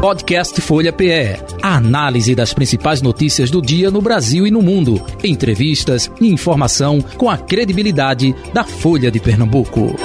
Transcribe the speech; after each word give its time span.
Podcast 0.00 0.60
Folha 0.60 0.92
PE. 0.92 1.42
A 1.60 1.74
análise 1.74 2.32
das 2.32 2.54
principais 2.54 3.02
notícias 3.02 3.50
do 3.50 3.60
dia 3.60 3.90
no 3.90 4.00
Brasil 4.00 4.46
e 4.46 4.50
no 4.50 4.62
mundo. 4.62 5.04
Entrevistas 5.24 6.08
e 6.20 6.28
informação 6.28 7.00
com 7.00 7.28
a 7.28 7.36
credibilidade 7.36 8.32
da 8.54 8.62
Folha 8.62 9.10
de 9.10 9.18
Pernambuco. 9.18 9.96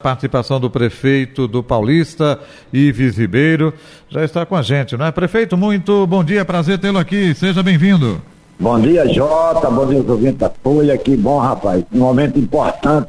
Participação 0.00 0.60
do 0.60 0.70
prefeito 0.70 1.48
do 1.48 1.64
Paulista, 1.64 2.38
Ives 2.72 3.18
Ribeiro, 3.18 3.74
já 4.08 4.24
está 4.24 4.46
com 4.46 4.54
a 4.54 4.62
gente, 4.62 4.96
não 4.96 5.04
é? 5.04 5.10
Prefeito, 5.10 5.56
muito 5.56 6.06
bom 6.06 6.22
dia, 6.22 6.44
prazer 6.44 6.78
tê-lo 6.78 6.98
aqui, 6.98 7.34
seja 7.34 7.60
bem-vindo. 7.60 8.22
Bom 8.60 8.78
dia, 8.78 9.08
Jota, 9.08 9.70
bom 9.70 9.86
dia, 9.86 10.04
ouvintes 10.06 10.36
da 10.36 10.50
Folha, 10.50 10.98
que 10.98 11.16
bom, 11.16 11.38
rapaz, 11.38 11.82
um 11.90 12.00
momento 12.00 12.38
importante 12.38 13.08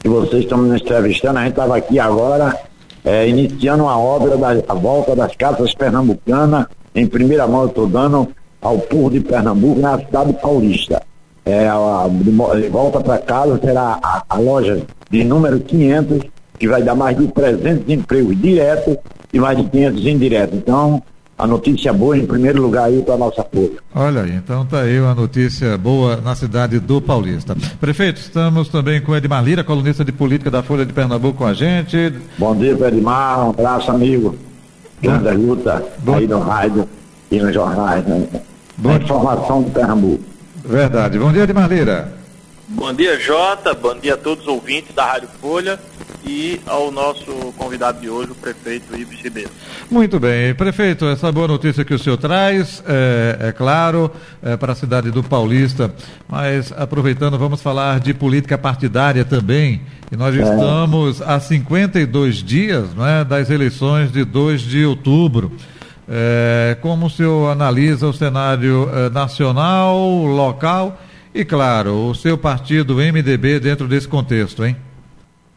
que 0.00 0.08
vocês 0.08 0.42
estão 0.42 0.58
nos 0.58 0.82
entrevistando, 0.82 1.38
a 1.38 1.42
gente 1.42 1.52
estava 1.52 1.76
aqui 1.76 1.96
agora, 2.00 2.58
é, 3.04 3.28
iniciando 3.28 3.84
uma 3.84 3.96
obra 3.96 4.36
da 4.36 4.74
volta 4.74 5.14
das 5.14 5.32
casas 5.36 5.72
pernambucanas, 5.74 6.66
em 6.92 7.06
primeira 7.06 7.46
mão 7.46 7.62
eu 7.62 7.68
estou 7.68 7.86
dando 7.86 8.30
ao 8.60 8.78
povo 8.78 9.10
de 9.10 9.20
Pernambuco, 9.20 9.78
na 9.78 9.96
cidade 9.96 10.32
paulista. 10.32 11.00
É, 11.46 11.68
a, 11.68 12.08
de 12.08 12.68
volta 12.68 13.00
para 13.00 13.18
casa 13.18 13.60
será 13.62 13.96
a, 14.02 14.24
a 14.28 14.38
loja 14.40 14.82
de 15.08 15.22
número 15.22 15.60
500, 15.60 16.22
que 16.58 16.66
vai 16.66 16.82
dar 16.82 16.96
mais 16.96 17.16
de 17.16 17.28
300 17.28 17.88
empregos 17.88 18.42
diretos 18.42 18.96
e 19.32 19.38
mais 19.38 19.56
de 19.56 19.62
500 19.70 20.04
indiretos. 20.04 20.58
Então, 20.58 21.00
a 21.40 21.46
notícia 21.46 21.92
boa 21.92 22.16
em 22.16 22.26
primeiro 22.26 22.60
lugar 22.60 22.84
aí 22.84 23.02
para 23.02 23.14
a 23.14 23.18
nossa 23.18 23.42
folha. 23.42 23.72
Olha 23.94 24.22
aí, 24.22 24.36
então 24.36 24.64
tá 24.66 24.82
aí 24.82 25.00
uma 25.00 25.14
notícia 25.14 25.76
boa 25.78 26.16
na 26.16 26.34
cidade 26.34 26.78
do 26.78 27.00
Paulista. 27.00 27.56
Prefeito, 27.80 28.20
estamos 28.20 28.68
também 28.68 29.00
com 29.00 29.16
Edmar 29.16 29.42
Lira, 29.42 29.64
colunista 29.64 30.04
de 30.04 30.12
política 30.12 30.50
da 30.50 30.62
Folha 30.62 30.84
de 30.84 30.92
Pernambuco 30.92 31.38
com 31.38 31.46
a 31.46 31.54
gente. 31.54 32.12
Bom 32.38 32.54
dia, 32.54 32.72
Edmar, 32.72 33.46
um 33.46 33.50
abraço, 33.50 33.90
amigo. 33.90 34.36
Grande 35.00 35.30
luta 35.30 35.82
Bom... 36.00 36.16
aí 36.16 36.26
no 36.26 36.40
rádio 36.40 36.86
e 37.30 37.40
nos 37.40 37.54
jornais, 37.54 38.04
né? 38.04 38.28
Bom... 38.76 38.96
informação 38.96 39.62
do 39.62 39.70
Pernambuco. 39.70 40.22
Verdade. 40.62 41.18
Bom 41.18 41.32
dia, 41.32 41.44
Edmar 41.44 41.68
Lira. 41.70 42.19
Bom 42.72 42.94
dia, 42.94 43.18
Jota. 43.18 43.74
Bom 43.74 43.98
dia 43.98 44.14
a 44.14 44.16
todos 44.16 44.44
os 44.44 44.48
ouvintes 44.48 44.94
da 44.94 45.04
Rádio 45.04 45.28
Folha 45.40 45.76
e 46.24 46.60
ao 46.66 46.92
nosso 46.92 47.24
convidado 47.58 48.00
de 48.00 48.08
hoje, 48.08 48.30
o 48.30 48.34
prefeito 48.36 48.96
Ives 48.96 49.20
Ribeiro. 49.20 49.50
Muito 49.90 50.20
bem. 50.20 50.54
Prefeito, 50.54 51.04
essa 51.06 51.32
boa 51.32 51.48
notícia 51.48 51.84
que 51.84 51.92
o 51.92 51.98
senhor 51.98 52.16
traz, 52.16 52.80
é, 52.86 53.48
é 53.48 53.52
claro, 53.52 54.08
é 54.40 54.56
para 54.56 54.72
a 54.72 54.76
cidade 54.76 55.10
do 55.10 55.20
Paulista, 55.20 55.92
mas 56.28 56.72
aproveitando, 56.76 57.36
vamos 57.36 57.60
falar 57.60 57.98
de 57.98 58.14
política 58.14 58.56
partidária 58.56 59.24
também. 59.24 59.80
E 60.12 60.16
nós 60.16 60.36
é. 60.36 60.40
estamos 60.40 61.20
a 61.22 61.40
52 61.40 62.36
dias 62.36 62.94
né, 62.94 63.24
das 63.24 63.50
eleições 63.50 64.12
de 64.12 64.24
2 64.24 64.60
de 64.62 64.84
outubro. 64.84 65.50
É, 66.08 66.76
como 66.80 67.06
o 67.06 67.10
senhor 67.10 67.50
analisa 67.50 68.06
o 68.06 68.12
cenário 68.12 68.88
é, 68.94 69.10
nacional, 69.10 69.98
local 70.24 70.96
e, 71.34 71.44
claro, 71.44 72.08
o 72.08 72.14
seu 72.14 72.36
partido, 72.36 72.96
o 72.96 72.96
MDB, 72.96 73.60
dentro 73.60 73.86
desse 73.86 74.08
contexto, 74.08 74.64
hein? 74.64 74.76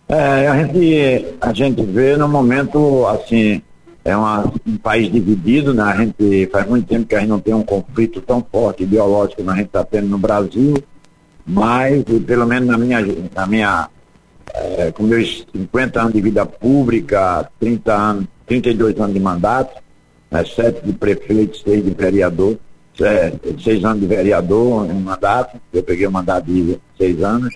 É, 0.08 0.48
a 0.48 0.64
gente, 0.64 1.26
a 1.42 1.54
gente 1.54 1.84
vê 1.84 2.16
no 2.18 2.28
momento, 2.28 3.08
assim, 3.08 3.62
é 4.06 4.16
uma, 4.16 4.52
um 4.68 4.78
país 4.78 5.12
dividido, 5.12 5.74
né? 5.74 5.84
A 5.84 5.96
gente 5.96 6.48
faz 6.52 6.68
muito 6.68 6.88
tempo 6.88 7.08
que 7.08 7.16
a 7.16 7.20
gente 7.20 7.30
não 7.30 7.40
tem 7.40 7.54
um 7.54 7.64
conflito 7.64 8.22
tão 8.22 8.46
forte 8.52 8.84
ideológico 8.84 9.38
como 9.38 9.52
a 9.52 9.56
gente 9.56 9.68
está 9.68 9.84
tendo 9.84 10.08
no 10.08 10.18
Brasil, 10.18 10.76
mas, 11.46 12.04
pelo 12.26 12.46
menos 12.46 12.68
na 12.68 12.78
minha, 12.78 13.00
na 13.34 13.48
minha 13.48 13.90
é, 14.54 14.92
com 14.92 15.04
meus 15.04 15.46
50 15.52 16.02
anos 16.02 16.14
de 16.14 16.22
vida 16.22 16.46
pública, 16.46 17.50
30 17.59 17.94
anos, 17.94 18.26
32 18.46 19.00
anos 19.00 19.14
de 19.14 19.20
mandato, 19.20 19.81
né, 20.30 20.44
7 20.44 20.86
de 20.86 20.94
prefeito, 20.94 21.58
6 21.58 21.84
de 21.84 21.92
vereador, 21.92 22.58
é, 23.02 23.34
seis 23.62 23.84
anos 23.84 24.02
de 24.02 24.08
vereador, 24.08 24.84
um 24.84 25.00
mandato, 25.00 25.59
eu 25.74 25.81
peguei 25.84 26.06
o 26.06 26.09
um 26.09 26.14
mandato 26.14 26.46
de 26.46 26.80
seis 26.98 27.22
anos. 27.24 27.56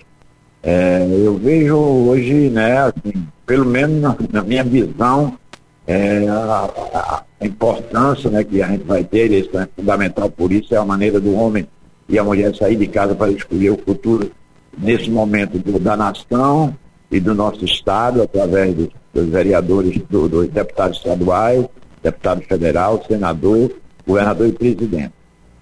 É, 0.62 1.06
eu 1.10 1.36
vejo 1.36 1.76
hoje, 1.76 2.50
né, 2.50 2.78
assim, 2.78 3.26
pelo 3.46 3.64
menos 3.64 4.00
na, 4.00 4.16
na 4.32 4.42
minha 4.42 4.64
visão, 4.64 5.38
é, 5.86 6.26
a, 6.28 7.24
a, 7.40 7.46
importância 7.46 8.28
né, 8.28 8.42
que 8.42 8.60
a 8.60 8.68
gente 8.68 8.84
vai 8.84 9.04
ter, 9.04 9.30
isso 9.30 9.56
é 9.58 9.68
fundamental 9.76 10.28
por 10.28 10.52
isso, 10.52 10.74
é 10.74 10.78
a 10.78 10.84
maneira 10.84 11.20
do 11.20 11.34
homem 11.34 11.66
e 12.08 12.18
a 12.18 12.24
mulher 12.24 12.54
sair 12.56 12.76
de 12.76 12.86
casa 12.88 13.14
para 13.14 13.30
escolher 13.30 13.70
o 13.70 13.78
futuro 13.78 14.30
nesse 14.76 15.10
momento 15.10 15.58
do, 15.58 15.78
da 15.78 15.96
nação 15.96 16.76
e 17.10 17.20
do 17.20 17.34
nosso 17.34 17.64
Estado, 17.64 18.22
através 18.22 18.74
dos, 18.74 18.88
dos 19.14 19.28
vereadores, 19.28 20.00
do, 20.10 20.28
dos 20.28 20.48
deputados 20.48 20.98
estaduais, 20.98 21.64
deputado 22.02 22.42
federal, 22.42 23.02
senador, 23.06 23.70
governador 24.06 24.48
e 24.48 24.52
presidente. 24.52 25.12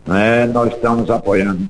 Né? 0.06 0.46
Nós 0.46 0.72
estamos 0.72 1.10
apoiando 1.10 1.68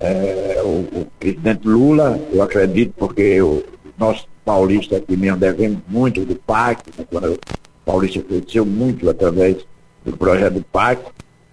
é, 0.00 0.60
o, 0.64 1.00
o, 1.00 1.06
presidente 1.18 1.68
Lula, 1.68 2.18
eu 2.32 2.42
acredito, 2.42 2.94
porque 2.96 3.40
o 3.40 3.62
nosso 3.98 4.26
paulista 4.44 4.96
aqui 4.96 5.16
mesmo 5.16 5.38
devemos 5.38 5.78
muito 5.88 6.24
do 6.24 6.34
PAC, 6.34 6.82
né? 6.98 7.06
quando 7.10 7.34
o 7.34 7.38
paulista 7.84 8.20
cresceu 8.20 8.64
muito 8.64 9.08
através 9.08 9.64
do 10.04 10.16
projeto 10.16 10.54
do 10.54 10.64
PAC, 10.64 11.02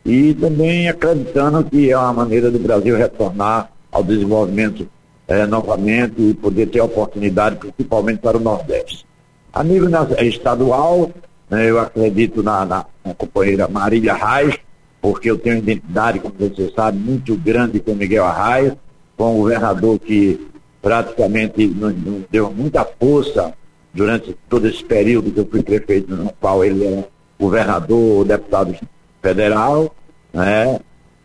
e 0.03 0.33
também 0.33 0.89
acreditando 0.89 1.63
que 1.63 1.91
é 1.91 1.97
uma 1.97 2.13
maneira 2.13 2.49
do 2.49 2.59
Brasil 2.59 2.97
retornar 2.97 3.71
ao 3.91 4.03
desenvolvimento 4.03 4.87
é, 5.27 5.45
novamente 5.45 6.15
e 6.17 6.33
poder 6.33 6.67
ter 6.67 6.81
oportunidade, 6.81 7.57
principalmente 7.57 8.19
para 8.19 8.37
o 8.37 8.39
Nordeste. 8.39 9.05
A 9.53 9.63
nível 9.63 9.89
estadual, 10.19 11.11
né, 11.49 11.69
eu 11.69 11.79
acredito 11.79 12.41
na, 12.41 12.65
na, 12.65 12.85
na 13.05 13.13
companheira 13.13 13.67
Marília 13.67 14.13
Reis, 14.13 14.57
porque 15.01 15.31
eu 15.31 15.38
tenho 15.38 15.56
uma 15.56 15.63
identidade, 15.63 16.19
como 16.19 16.35
você 16.38 16.72
sabe, 16.75 16.97
muito 16.97 17.35
grande 17.35 17.79
com 17.79 17.95
Miguel 17.95 18.23
Arraia, 18.23 18.78
com 19.17 19.35
um 19.35 19.38
governador 19.39 19.97
que 20.00 20.47
praticamente 20.81 21.67
nos, 21.67 21.95
nos 21.95 22.23
deu 22.29 22.51
muita 22.51 22.85
força 22.85 23.53
durante 23.94 24.38
todo 24.47 24.67
esse 24.67 24.84
período 24.84 25.31
que 25.31 25.40
eu 25.40 25.47
fui 25.47 25.63
prefeito, 25.63 26.16
no 26.16 26.31
qual 26.40 26.63
ele 26.63 26.85
é 26.85 27.07
governador, 27.40 28.25
deputado 28.25 28.75
federal, 29.22 29.94
né? 30.31 30.79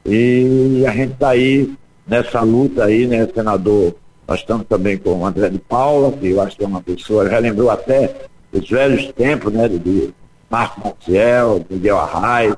E 0.04 0.84
a 0.86 0.92
gente 0.92 1.12
está 1.12 1.30
aí 1.30 1.74
nessa 2.06 2.40
luta 2.40 2.84
aí, 2.84 3.06
né, 3.06 3.28
senador? 3.34 3.94
Nós 4.26 4.40
estamos 4.40 4.66
também 4.66 4.96
com 4.96 5.20
o 5.20 5.26
André 5.26 5.48
de 5.50 5.58
Paula, 5.58 6.12
que 6.12 6.30
eu 6.30 6.40
acho 6.40 6.56
que 6.56 6.64
é 6.64 6.66
uma 6.66 6.82
pessoa, 6.82 7.28
já 7.28 7.38
lembrou 7.38 7.70
até 7.70 8.26
os 8.52 8.68
velhos 8.68 9.12
tempos, 9.12 9.52
né, 9.52 9.68
de 9.68 10.10
Marco 10.50 10.80
Maciel, 10.80 11.64
Miguel 11.68 11.98
Arraia, 11.98 12.56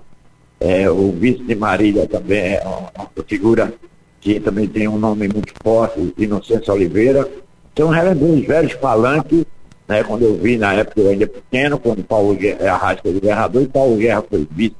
é, 0.60 0.90
o 0.90 1.12
vice 1.12 1.42
de 1.44 1.54
Marília 1.54 2.06
também 2.06 2.54
é 2.54 2.62
uma, 2.64 3.08
figura 3.26 3.72
que 4.20 4.40
também 4.40 4.66
tem 4.66 4.88
um 4.88 4.98
nome 4.98 5.28
muito 5.28 5.52
forte, 5.62 6.12
Inocência 6.18 6.72
Oliveira. 6.72 7.28
Então, 7.72 7.88
relembrei 7.88 8.40
os 8.40 8.46
velhos 8.46 8.74
palanques, 8.74 9.44
né, 9.86 10.02
quando 10.02 10.22
eu 10.22 10.36
vi 10.36 10.56
na 10.56 10.74
época 10.74 11.00
eu 11.00 11.10
ainda 11.10 11.26
pequeno, 11.26 11.78
quando 11.78 12.02
Paulo 12.02 12.34
Guerra, 12.34 12.72
Arrasca 12.72 13.02
foi 13.02 13.12
governador 13.12 13.62
e 13.62 13.68
Paulo 13.68 13.96
Guerra 13.96 14.24
foi 14.28 14.48
vice. 14.50 14.76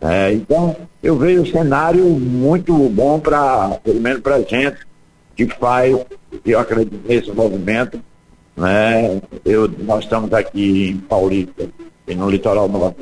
É, 0.00 0.32
então, 0.32 0.76
eu 1.02 1.16
vejo 1.16 1.42
um 1.42 1.46
cenário 1.46 2.04
muito 2.04 2.76
bom 2.90 3.18
para, 3.18 3.70
pelo 3.82 4.00
menos 4.00 4.20
para 4.20 4.42
gente, 4.42 4.76
que 5.34 5.46
faz, 5.46 5.96
que 6.44 6.50
eu 6.50 6.58
acredito 6.58 7.00
nesse 7.08 7.32
movimento. 7.32 7.98
Né? 8.54 9.20
Eu, 9.44 9.66
nós 9.78 10.04
estamos 10.04 10.32
aqui 10.34 10.90
em 10.90 10.98
Paulista, 10.98 11.68
no 12.14 12.28
litoral 12.28 12.68
Nova 12.68 12.94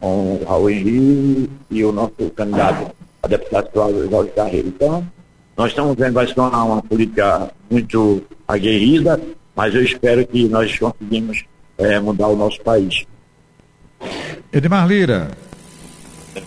com 0.00 0.36
o 0.36 0.44
Raul 0.44 0.70
Henrique 0.70 1.50
e 1.70 1.84
o 1.84 1.92
nosso 1.92 2.30
candidato 2.34 2.94
a 3.22 3.28
deputado 3.28 3.70
Cláudio 3.70 4.10
Jorge 4.10 4.30
Carreiro. 4.32 4.68
Então, 4.68 5.06
nós 5.56 5.70
estamos 5.70 5.96
vendo, 5.96 6.14
vai 6.14 6.26
ser 6.26 6.38
uma, 6.38 6.64
uma 6.64 6.82
política 6.82 7.50
muito 7.70 8.22
aguerrida, 8.46 9.20
mas 9.54 9.74
eu 9.74 9.82
espero 9.82 10.26
que 10.26 10.48
nós 10.48 10.78
conseguimos 10.78 11.44
é, 11.78 11.98
mudar 11.98 12.28
o 12.28 12.36
nosso 12.36 12.60
país. 12.62 13.04
Edmar 14.52 14.86
Lira. 14.86 15.30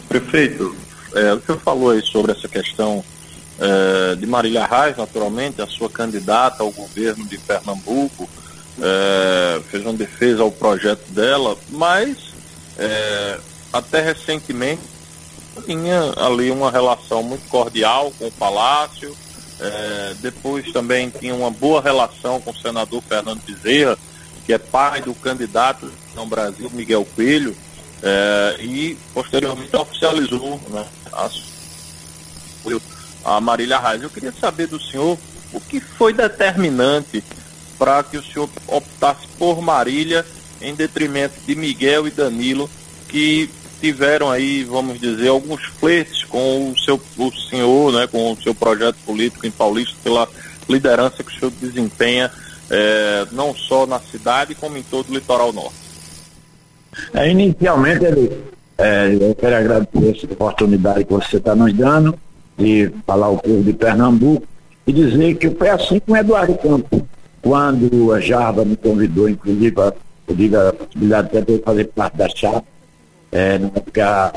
Prefeito, 0.08 0.76
é, 1.16 1.34
o 1.34 1.42
senhor 1.42 1.60
falou 1.60 1.90
aí 1.90 2.02
sobre 2.02 2.32
essa 2.32 2.48
questão 2.48 3.04
é, 3.60 4.16
de 4.16 4.26
Marília 4.26 4.66
Reis, 4.66 4.96
naturalmente, 4.96 5.62
a 5.62 5.68
sua 5.68 5.90
candidata 5.90 6.64
ao 6.64 6.72
governo 6.72 7.26
de 7.26 7.38
Pernambuco, 7.40 8.30
é, 8.82 9.62
fez 9.70 9.84
uma 9.84 9.94
defesa 9.94 10.44
ao 10.44 10.52
projeto 10.52 11.06
dela, 11.12 11.58
mas 11.72 12.29
é, 12.80 13.40
até 13.74 14.02
recentemente 14.02 14.82
tinha 15.66 16.14
ali 16.18 16.50
uma 16.52 16.72
relação 16.72 17.22
muito 17.22 17.48
cordial 17.50 18.12
com 18.18 18.28
o 18.28 18.32
Palácio, 18.32 19.16
é, 19.60 20.16
depois 20.22 20.72
também 20.72 21.10
tinha 21.10 21.36
uma 21.36 21.52
boa 21.52 21.82
relação 21.82 22.40
com 22.40 22.52
o 22.52 22.58
senador 22.58 23.04
Fernando 23.04 23.42
Bezerra, 23.42 23.98
que 24.46 24.54
é 24.54 24.58
pai 24.58 25.02
do 25.02 25.14
candidato 25.14 25.92
no 26.16 26.26
Brasil, 26.26 26.70
Miguel 26.72 27.06
Coelho, 27.16 27.56
é, 28.02 28.56
e 28.62 28.98
posteriormente 29.14 29.76
oficializou 29.76 30.60
né, 30.70 30.86
a, 31.12 31.30
a 33.26 33.42
Marília 33.42 33.78
Reis. 33.78 34.02
Eu 34.02 34.10
queria 34.10 34.32
saber 34.32 34.68
do 34.68 34.82
senhor 34.82 35.18
o 35.52 35.60
que 35.60 35.82
foi 35.82 36.14
determinante 36.14 37.22
para 37.78 38.02
que 38.04 38.18
o 38.18 38.24
senhor 38.24 38.50
optasse 38.68 39.28
por 39.38 39.62
Marília 39.62 40.26
em 40.62 40.76
detrimento 40.76 41.36
de 41.46 41.56
Miguel 41.56 42.08
e 42.08 42.12
Danilo, 42.12 42.70
que 43.08 43.50
tiveram 43.80 44.30
aí, 44.30 44.64
vamos 44.64 45.00
dizer, 45.00 45.30
alguns 45.30 45.64
flertes 45.64 46.24
com 46.26 46.72
o 46.72 46.80
seu 46.80 47.00
o 47.18 47.32
senhor, 47.50 47.94
né, 47.94 48.08
com 48.08 48.34
o 48.34 48.42
seu 48.42 48.54
projeto 48.54 48.98
político 49.06 49.48
em 49.48 49.52
Paulista, 49.52 49.96
pela 50.04 50.28
liderança 50.68 51.24
que 51.24 51.36
o 51.36 51.40
senhor 51.40 51.52
desempenha 51.60 52.32
é, 52.70 53.26
não 53.32 53.56
só 53.56 53.86
na 53.86 54.00
cidade, 54.00 54.54
como 54.54 54.78
em 54.78 54.84
todo 54.84 55.10
o 55.10 55.14
litoral 55.14 55.52
norte. 55.52 55.76
É, 57.14 57.30
inicialmente, 57.30 58.06
ele, 58.06 58.32
é, 58.78 59.18
eu 59.20 59.34
quero 59.36 59.56
agradecer 59.56 60.18
essa 60.18 60.34
oportunidade 60.34 61.06
que 61.06 61.14
você 61.14 61.38
está 61.38 61.56
nos 61.56 61.74
dando 61.74 62.18
de 62.58 62.92
falar 63.08 63.30
o 63.30 63.38
povo 63.38 63.64
de 63.64 63.74
Pernambuco 63.74 64.46
e 64.86 64.92
dizer 64.92 65.36
que 65.36 65.50
foi 65.52 65.70
assim 65.70 66.00
com 66.00 66.16
Eduardo 66.16 66.56
Campos. 66.56 67.02
Quando 67.42 68.12
a 68.12 68.20
Jarba 68.20 68.66
me 68.66 68.76
convidou, 68.76 69.30
inclusive, 69.30 69.74
eu 70.30 70.36
digo 70.36 70.58
a 70.58 70.74
possibilidade 70.74 71.42
de 71.42 71.58
fazer 71.60 71.86
parte 71.86 72.18
da 72.18 72.30
chapa, 72.30 72.64
é, 73.32 73.58
na 73.58 73.68
época 73.68 74.34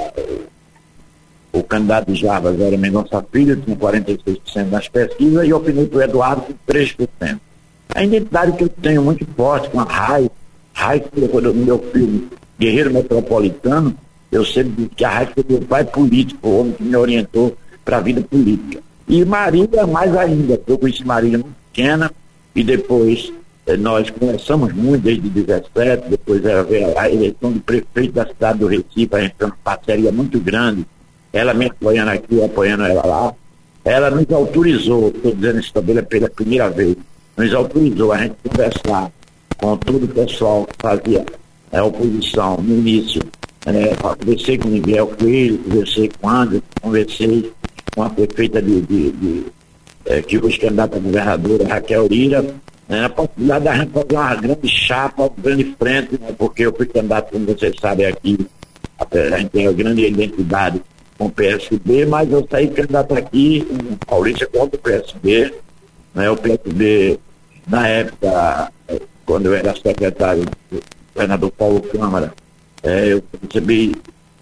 o 1.53 1.63
candidato 1.63 2.11
de 2.11 2.19
Jarbas 2.19 2.59
era 2.59 2.77
Mendonça 2.79 3.25
Filho, 3.31 3.57
tinha 3.57 3.77
46% 3.77 4.71
nas 4.71 4.89
pesquisas, 4.89 5.45
e 5.45 5.51
eu 5.51 5.59
opinei 5.59 5.87
para 5.87 5.99
o 5.99 6.03
Eduardo 6.03 6.43
com 6.43 6.55
3%. 6.67 7.39
A 7.95 8.05
identidade 8.05 8.53
que 8.53 8.65
eu 8.65 8.69
tenho 8.71 9.03
muito 9.03 9.27
forte 9.37 9.69
com 9.69 9.81
a 9.81 9.85
Raiz, 9.85 10.31
Raiz 10.73 11.03
quando 11.31 11.53
no 11.53 11.65
meu 11.65 11.79
filme 11.93 12.29
Guerreiro 12.59 12.93
Metropolitano, 12.93 13.95
eu 14.31 14.47
sempre 14.47 14.73
disse 14.85 14.95
que 14.97 15.05
a 15.05 15.11
Raiz 15.11 15.31
foi 15.35 15.45
meu 15.47 15.61
pai 15.61 15.85
político, 15.85 16.49
o 16.49 16.61
homem 16.61 16.73
que 16.73 16.83
me 16.83 16.97
orientou 16.97 17.55
para 17.85 17.99
a 17.99 18.01
vida 18.01 18.23
política. 18.23 18.83
E 19.07 19.23
Marília 19.25 19.87
mais 19.87 20.17
ainda, 20.17 20.59
eu 20.67 20.79
conheci 20.79 21.05
Marília 21.05 21.39
muito 21.39 21.55
pequena, 21.71 22.11
e 22.55 22.65
depois 22.65 23.31
nós 23.79 24.11
conversamos 24.11 24.73
muito 24.73 25.03
desde 25.03 25.29
17, 25.29 26.09
depois 26.09 26.43
a 26.97 27.09
eleição 27.09 27.53
de 27.53 27.61
prefeito 27.61 28.13
da 28.13 28.27
cidade 28.27 28.59
do 28.59 28.67
Recife, 28.67 29.09
a 29.13 29.21
gente 29.21 29.35
tem 29.37 29.47
uma 29.47 29.57
parceria 29.63 30.11
muito 30.11 30.41
grande, 30.41 30.85
ela 31.33 31.55
me 31.55 31.67
apoiando 31.67 32.11
aqui, 32.11 32.43
apoiando 32.43 32.85
ela 32.85 33.07
lá. 33.07 33.35
Ela 33.85 34.11
nos 34.11 34.31
autorizou, 34.31 35.09
estou 35.09 35.35
dizendo 35.35 35.61
isso 35.61 35.73
também 35.73 36.03
pela 36.05 36.29
primeira 36.29 36.71
vez, 36.71 36.97
nos 37.37 37.55
autorizou 37.55 38.13
a 38.13 38.19
gente 38.19 38.37
conversar 38.49 39.11
com 39.59 39.77
todo 39.77 40.05
o 40.05 40.09
pessoal 40.09 40.67
que 40.67 40.75
fazia 40.81 41.25
a 41.73 41.79
é, 41.79 41.83
oposição 41.83 42.59
no 42.59 42.79
início. 42.79 43.23
É, 43.65 43.95
conversei 43.97 44.59
com 44.59 44.69
o 44.69 44.73
Miguel 44.73 45.07
Coelho, 45.07 45.59
conversei 45.59 46.11
com 46.21 46.27
o 46.27 46.31
Anderson, 46.31 46.63
conversei 46.81 47.53
com 47.95 48.03
a 48.03 48.11
prefeita 48.11 48.61
de, 48.61 48.81
de, 48.83 49.11
de 49.13 49.47
é, 50.07 50.21
que 50.21 50.39
hoje 50.39 50.59
candidata 50.59 50.97
a 50.97 51.01
governadora, 51.01 51.69
Raquel 51.69 52.07
Lira, 52.09 52.45
né, 52.93 53.07
a 53.07 53.09
possibilidade 53.09 53.65
da 53.65 53.75
gente 53.75 53.91
fazer 53.91 54.15
uma 54.15 54.35
grande 54.35 54.69
chapa, 54.69 55.23
uma 55.23 55.33
grande 55.39 55.77
frente, 55.79 56.21
né, 56.21 56.35
porque 56.37 56.67
eu 56.67 56.75
fui 56.75 56.85
candidato, 56.85 57.33
como 57.33 57.47
vocês 57.47 57.75
sabem 57.81 58.05
aqui, 58.05 58.47
a 58.99 59.39
gente 59.39 59.49
tem 59.49 59.67
uma 59.67 59.73
grande 59.73 60.07
identidade 60.07 60.83
com 61.17 61.25
o 61.25 61.31
PSB, 61.31 62.05
mas 62.05 62.31
eu 62.31 62.47
saí 62.51 62.69
candidato 62.69 63.15
aqui 63.15 63.67
em 63.71 63.97
Paulista 64.07 64.47
contra 64.47 64.79
o 64.79 64.83
PSB, 64.83 65.55
né, 66.15 66.31
o 66.31 66.37
PSB, 66.37 67.19
na 67.67 67.89
época, 67.89 68.71
quando 69.25 69.47
eu 69.47 69.55
era 69.55 69.75
secretário 69.75 70.45
do 70.71 70.83
governador 71.15 71.51
Paulo 71.53 71.81
Câmara, 71.81 72.35
é, 72.83 73.15
eu 73.15 73.25
recebi 73.43 73.97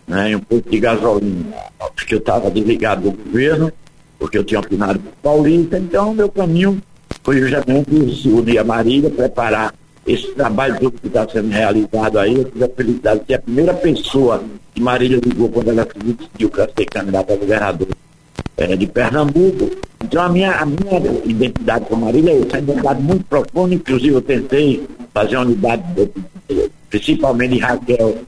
né, 0.08 0.34
um 0.34 0.40
pouco 0.40 0.68
de 0.68 0.80
gasolina, 0.80 1.54
porque 1.94 2.14
eu 2.14 2.18
estava 2.18 2.50
desligado 2.50 3.02
do 3.02 3.12
governo, 3.12 3.72
porque 4.18 4.38
eu 4.38 4.42
tinha 4.42 4.58
opinado 4.58 4.98
o 4.98 5.22
Paulista, 5.22 5.78
então 5.78 6.12
meu 6.12 6.28
caminho 6.28 6.82
foi 7.22 7.40
justamente 7.40 8.22
se 8.22 8.28
unir 8.28 8.58
a 8.58 8.64
Marília, 8.64 9.10
preparar 9.10 9.74
esse 10.06 10.28
trabalho 10.28 10.90
que 10.90 11.06
está 11.06 11.28
sendo 11.28 11.50
realizado 11.50 12.18
aí. 12.18 12.36
Eu 12.36 12.44
tive 12.44 12.64
a 12.64 12.68
felicidade 12.68 13.20
de 13.20 13.26
ser 13.26 13.34
a 13.34 13.38
primeira 13.38 13.74
pessoa 13.74 14.42
que 14.74 14.80
Marília 14.80 15.20
ligou 15.24 15.48
quando 15.48 15.68
ela 15.68 15.86
se 15.86 15.98
decidiu 15.98 16.48
para 16.48 16.68
ser 16.76 16.86
candidata 16.86 17.32
a 17.32 17.36
governador 17.36 17.88
é, 18.56 18.76
de 18.76 18.86
Pernambuco. 18.86 19.70
Então 20.02 20.22
a 20.22 20.28
minha, 20.28 20.52
a 20.52 20.64
minha 20.64 20.98
identidade 21.24 21.84
com 21.86 21.96
Marília 21.96 22.32
é 22.32 22.36
uma 22.36 22.58
identidade 22.58 23.02
muito 23.02 23.24
profunda, 23.24 23.74
inclusive 23.74 24.14
eu 24.14 24.22
tentei 24.22 24.86
fazer 25.12 25.36
uma 25.36 25.44
unidade, 25.44 25.82
principalmente 26.88 27.54
de 27.54 27.58
Raquel 27.58 28.18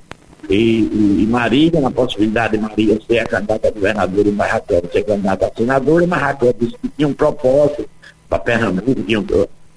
e, 0.51 0.55
e, 0.55 1.23
e, 1.23 1.27
Marília, 1.27 1.81
na 1.81 1.91
possibilidade 1.91 2.57
de 2.57 2.63
Marília 2.63 2.99
ser 3.07 3.21
a 3.21 3.27
candidata 3.27 3.69
a 3.69 3.71
governadora 3.71 4.29
e 4.29 4.37
Raquel 4.37 4.83
ser 4.93 5.05
candidata 5.05 5.47
a 5.47 5.57
senadora, 5.57 6.07
mas 6.07 6.21
Raquel 6.21 6.55
disse 6.59 6.77
que 6.83 6.89
tinha 6.89 7.09
um 7.09 7.15
propósito 7.15 7.89
para 8.33 8.39
Pernambuco, 8.39 9.03
tinha 9.03 9.23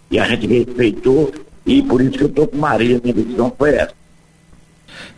e 0.10 0.20
a 0.20 0.26
gente 0.26 0.48
respeitou, 0.48 1.34
e 1.66 1.82
por 1.82 2.02
isso 2.02 2.18
que 2.18 2.24
eu 2.24 2.28
estou 2.28 2.48
com 2.48 2.58
Marília, 2.58 3.02
minha 3.04 3.14
decisão 3.14 3.54
foi 3.58 3.76
essa. 3.76 3.94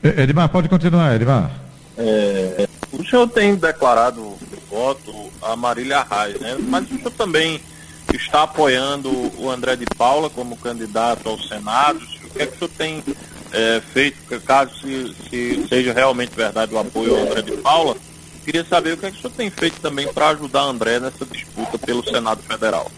Edmar, 0.01 0.49
pode 0.49 0.69
continuar, 0.69 1.15
Edmar. 1.15 1.51
É, 1.97 2.67
o 2.91 3.03
senhor 3.05 3.27
tem 3.27 3.55
declarado 3.55 4.35
voto 4.69 5.13
a 5.41 5.55
Marília 5.55 6.03
Reis, 6.03 6.39
né? 6.39 6.57
mas 6.59 6.85
o 6.85 6.95
senhor 6.95 7.11
também 7.11 7.59
está 8.13 8.43
apoiando 8.43 9.09
o 9.37 9.51
André 9.51 9.75
de 9.75 9.85
Paula 9.97 10.29
como 10.29 10.57
candidato 10.57 11.27
ao 11.29 11.37
Senado. 11.37 11.99
O 12.23 12.29
que 12.29 12.41
é 12.41 12.45
que 12.47 12.55
o 12.55 12.57
senhor 12.57 12.71
tem 12.77 13.03
é, 13.51 13.81
feito, 13.93 14.39
caso 14.41 14.73
se, 14.79 15.15
se, 15.29 15.67
seja 15.67 15.93
realmente 15.93 16.35
verdade 16.35 16.73
o 16.73 16.79
apoio 16.79 17.15
ao 17.15 17.23
André 17.23 17.41
de 17.41 17.57
Paula? 17.57 17.95
Queria 18.45 18.63
saber 18.63 18.93
o 18.93 18.97
que 18.97 19.05
é 19.05 19.11
que 19.11 19.17
o 19.17 19.21
senhor 19.21 19.33
tem 19.35 19.49
feito 19.49 19.81
também 19.81 20.07
para 20.11 20.29
ajudar 20.29 20.61
André 20.61 20.99
nessa 20.99 21.25
disputa 21.25 21.77
pelo 21.77 22.03
Senado 22.03 22.41
Federal. 22.41 22.89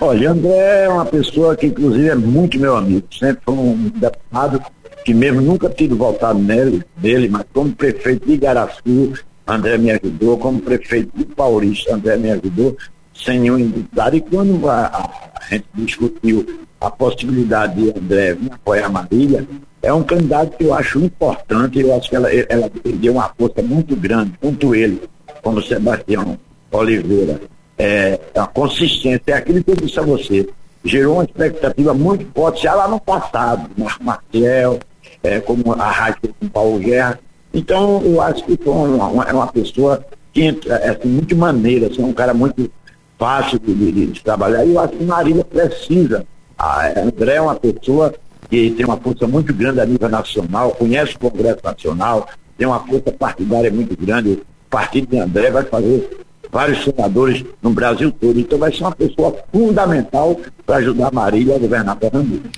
Olha, 0.00 0.30
André 0.30 0.84
é 0.84 0.88
uma 0.88 1.04
pessoa 1.06 1.56
que 1.56 1.66
inclusive 1.66 2.08
é 2.08 2.14
muito 2.14 2.58
meu 2.58 2.76
amigo, 2.76 3.06
sempre 3.10 3.42
foi 3.44 3.54
um 3.54 3.88
deputado 3.88 4.62
que 5.04 5.12
mesmo 5.14 5.40
nunca 5.40 5.68
tido 5.68 5.96
votado 5.96 6.38
nele, 6.38 6.84
dele, 6.96 7.28
mas 7.28 7.44
como 7.52 7.74
prefeito 7.74 8.26
de 8.26 8.34
Igaraçu, 8.34 9.12
André 9.46 9.76
me 9.76 9.90
ajudou, 9.90 10.38
como 10.38 10.60
prefeito 10.60 11.10
de 11.16 11.24
Paulista, 11.24 11.94
André 11.94 12.16
me 12.16 12.30
ajudou, 12.30 12.76
sem 13.14 13.40
nenhum 13.40 13.58
indicado. 13.58 14.16
E 14.16 14.20
quando 14.20 14.68
a, 14.68 14.86
a, 14.86 15.44
gente 15.50 15.66
discutiu 15.74 16.46
a 16.80 16.90
possibilidade 16.90 17.74
de 17.74 17.98
André 17.98 18.34
vir 18.34 18.52
apoiar 18.52 18.86
a 18.86 18.88
Marília, 18.88 19.46
é 19.82 19.92
um 19.92 20.02
candidato 20.02 20.56
que 20.56 20.64
eu 20.64 20.74
acho 20.74 21.00
importante, 21.00 21.80
eu 21.80 21.94
acho 21.94 22.08
que 22.08 22.16
ela, 22.16 22.32
ela 22.32 22.70
deu 22.84 23.12
uma 23.14 23.32
força 23.36 23.62
muito 23.62 23.96
grande, 23.96 24.32
junto 24.42 24.74
ele, 24.74 25.02
como 25.42 25.60
Sebastião 25.60 26.38
Oliveira. 26.70 27.40
É, 27.84 28.16
a 28.36 28.46
consistência, 28.46 29.20
é 29.26 29.32
aquilo 29.32 29.64
que 29.64 29.72
eu 29.72 29.74
disse 29.74 29.98
a 29.98 30.02
você, 30.02 30.48
gerou 30.84 31.14
uma 31.14 31.24
expectativa 31.24 31.92
muito 31.92 32.24
forte 32.32 32.62
já 32.62 32.76
lá 32.76 32.86
no 32.86 33.00
passado, 33.00 33.68
Marco 33.76 34.04
Martel, 34.04 34.78
é, 35.20 35.40
como 35.40 35.72
a 35.72 35.90
rádio 35.90 36.32
com 36.38 36.48
Paulo 36.48 36.78
Guerra. 36.78 37.18
Então, 37.52 38.00
eu 38.04 38.20
acho 38.20 38.44
que 38.44 38.56
foi 38.56 38.72
uma, 38.72 39.08
uma, 39.08 39.24
é 39.24 39.32
uma 39.32 39.48
pessoa 39.48 40.00
que 40.32 40.44
entra 40.44 40.76
é, 40.76 40.90
assim, 40.90 41.08
muito 41.08 41.34
maneira, 41.34 41.88
assim, 41.88 42.00
é 42.00 42.06
um 42.06 42.12
cara 42.12 42.32
muito 42.32 42.70
fácil 43.18 43.58
de, 43.58 43.74
de, 43.74 44.06
de 44.06 44.22
trabalhar. 44.22 44.64
E 44.64 44.74
eu 44.74 44.78
acho 44.78 44.92
que 44.92 45.02
Marília 45.02 45.44
precisa. 45.44 46.24
A 46.56 47.00
André 47.00 47.34
é 47.34 47.40
uma 47.40 47.56
pessoa 47.56 48.14
que 48.48 48.70
tem 48.70 48.86
uma 48.86 48.96
força 48.96 49.26
muito 49.26 49.52
grande 49.52 49.80
a 49.80 49.84
nível 49.84 50.08
nacional, 50.08 50.70
conhece 50.70 51.16
o 51.16 51.18
Congresso 51.18 51.58
Nacional, 51.64 52.28
tem 52.56 52.64
uma 52.64 52.78
força 52.78 53.10
partidária 53.10 53.72
muito 53.72 53.96
grande. 54.00 54.34
O 54.34 54.70
partido 54.70 55.08
de 55.08 55.18
André 55.18 55.50
vai 55.50 55.64
fazer 55.64 56.22
vários 56.52 56.84
senadores 56.84 57.42
no 57.62 57.70
Brasil 57.70 58.12
todo. 58.12 58.38
Então 58.38 58.58
vai 58.58 58.70
ser 58.70 58.82
uma 58.82 58.94
pessoa 58.94 59.34
fundamental 59.50 60.38
para 60.66 60.76
ajudar 60.76 61.10
Marília 61.10 61.56
a 61.56 61.58
governar 61.58 61.96
Pernambuco. 61.96 62.48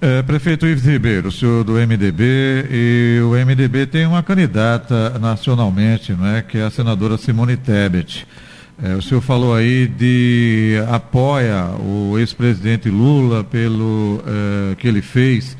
É, 0.00 0.22
prefeito 0.22 0.66
Ives 0.66 0.84
Ribeiro, 0.84 1.28
o 1.28 1.32
senhor 1.32 1.62
do 1.62 1.74
MDB, 1.74 2.66
e 2.70 3.20
o 3.22 3.30
MDB 3.30 3.86
tem 3.86 4.06
uma 4.06 4.22
candidata 4.22 5.18
nacionalmente, 5.18 6.12
não 6.12 6.26
é, 6.26 6.42
que 6.42 6.58
é 6.58 6.62
a 6.62 6.70
senadora 6.70 7.16
Simone 7.16 7.56
Tebet. 7.56 8.26
É, 8.82 8.94
o 8.94 9.02
senhor 9.02 9.20
falou 9.20 9.54
aí 9.54 9.86
de 9.86 10.82
apoia 10.90 11.66
o 11.78 12.18
ex-presidente 12.18 12.90
Lula 12.90 13.44
pelo 13.44 14.20
é, 14.26 14.74
que 14.74 14.88
ele 14.88 15.00
fez 15.00 15.56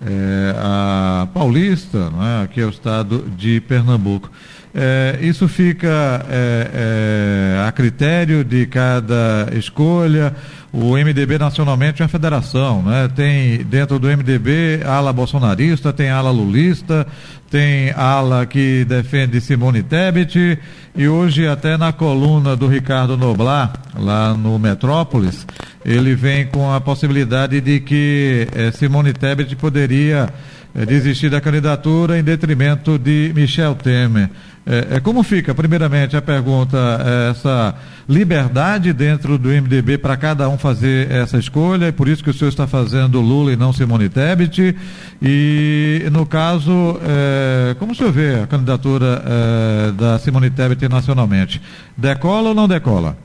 é, 0.00 0.54
a 0.56 1.28
Paulista, 1.34 2.08
não 2.10 2.22
é, 2.24 2.48
é 2.56 2.64
o 2.64 2.70
estado 2.70 3.24
de 3.36 3.60
Pernambuco. 3.60 4.30
É, 4.74 5.18
isso 5.20 5.46
fica 5.48 6.24
é, 6.30 7.58
é, 7.60 7.68
a 7.68 7.72
critério 7.72 8.42
de 8.42 8.66
cada 8.66 9.48
escolha. 9.52 10.34
O 10.72 10.96
MDB 10.96 11.36
nacionalmente 11.38 12.00
é 12.00 12.04
uma 12.04 12.08
federação, 12.08 12.82
né? 12.82 13.06
Tem 13.14 13.58
dentro 13.64 13.98
do 13.98 14.08
MDB 14.08 14.80
ala 14.86 15.12
bolsonarista, 15.12 15.92
tem 15.92 16.08
ala 16.08 16.30
lulista, 16.30 17.06
tem 17.50 17.90
ala 17.90 18.46
que 18.46 18.82
defende 18.86 19.38
Simone 19.42 19.82
Tebet 19.82 20.58
e 20.96 21.06
hoje 21.06 21.46
até 21.46 21.76
na 21.76 21.92
coluna 21.92 22.56
do 22.56 22.66
Ricardo 22.66 23.18
Noblar, 23.18 23.74
lá 23.94 24.32
no 24.32 24.58
Metrópolis, 24.58 25.46
ele 25.84 26.14
vem 26.14 26.46
com 26.46 26.72
a 26.72 26.80
possibilidade 26.80 27.60
de 27.60 27.80
que 27.80 28.48
eh, 28.54 28.70
Simone 28.70 29.12
Tebet 29.12 29.54
poderia 29.56 30.30
é, 30.30 30.61
desistir 30.74 31.28
da 31.28 31.40
candidatura 31.40 32.18
em 32.18 32.22
detrimento 32.22 32.98
de 32.98 33.32
Michel 33.34 33.74
Temer. 33.74 34.30
É, 34.64 34.96
é, 34.96 35.00
como 35.00 35.24
fica, 35.24 35.52
primeiramente, 35.52 36.16
a 36.16 36.22
pergunta, 36.22 36.78
é, 36.78 37.30
essa 37.30 37.74
liberdade 38.08 38.92
dentro 38.92 39.36
do 39.36 39.48
MDB 39.48 39.98
para 39.98 40.16
cada 40.16 40.48
um 40.48 40.56
fazer 40.56 41.10
essa 41.10 41.36
escolha, 41.36 41.88
e 41.88 41.92
por 41.92 42.08
isso 42.08 42.22
que 42.22 42.30
o 42.30 42.34
senhor 42.34 42.48
está 42.48 42.66
fazendo 42.66 43.20
Lula 43.20 43.52
e 43.52 43.56
não 43.56 43.72
Simone 43.72 44.08
Tebet, 44.08 44.76
e 45.20 46.08
no 46.12 46.24
caso, 46.24 47.00
é, 47.02 47.74
como 47.74 47.90
o 47.90 47.94
senhor 47.94 48.12
vê 48.12 48.36
a 48.36 48.46
candidatura 48.46 49.22
é, 49.26 49.92
da 49.92 50.18
Simone 50.20 50.48
Tebet 50.48 50.88
nacionalmente? 50.88 51.60
Decola 51.96 52.50
ou 52.50 52.54
não 52.54 52.68
decola? 52.68 53.16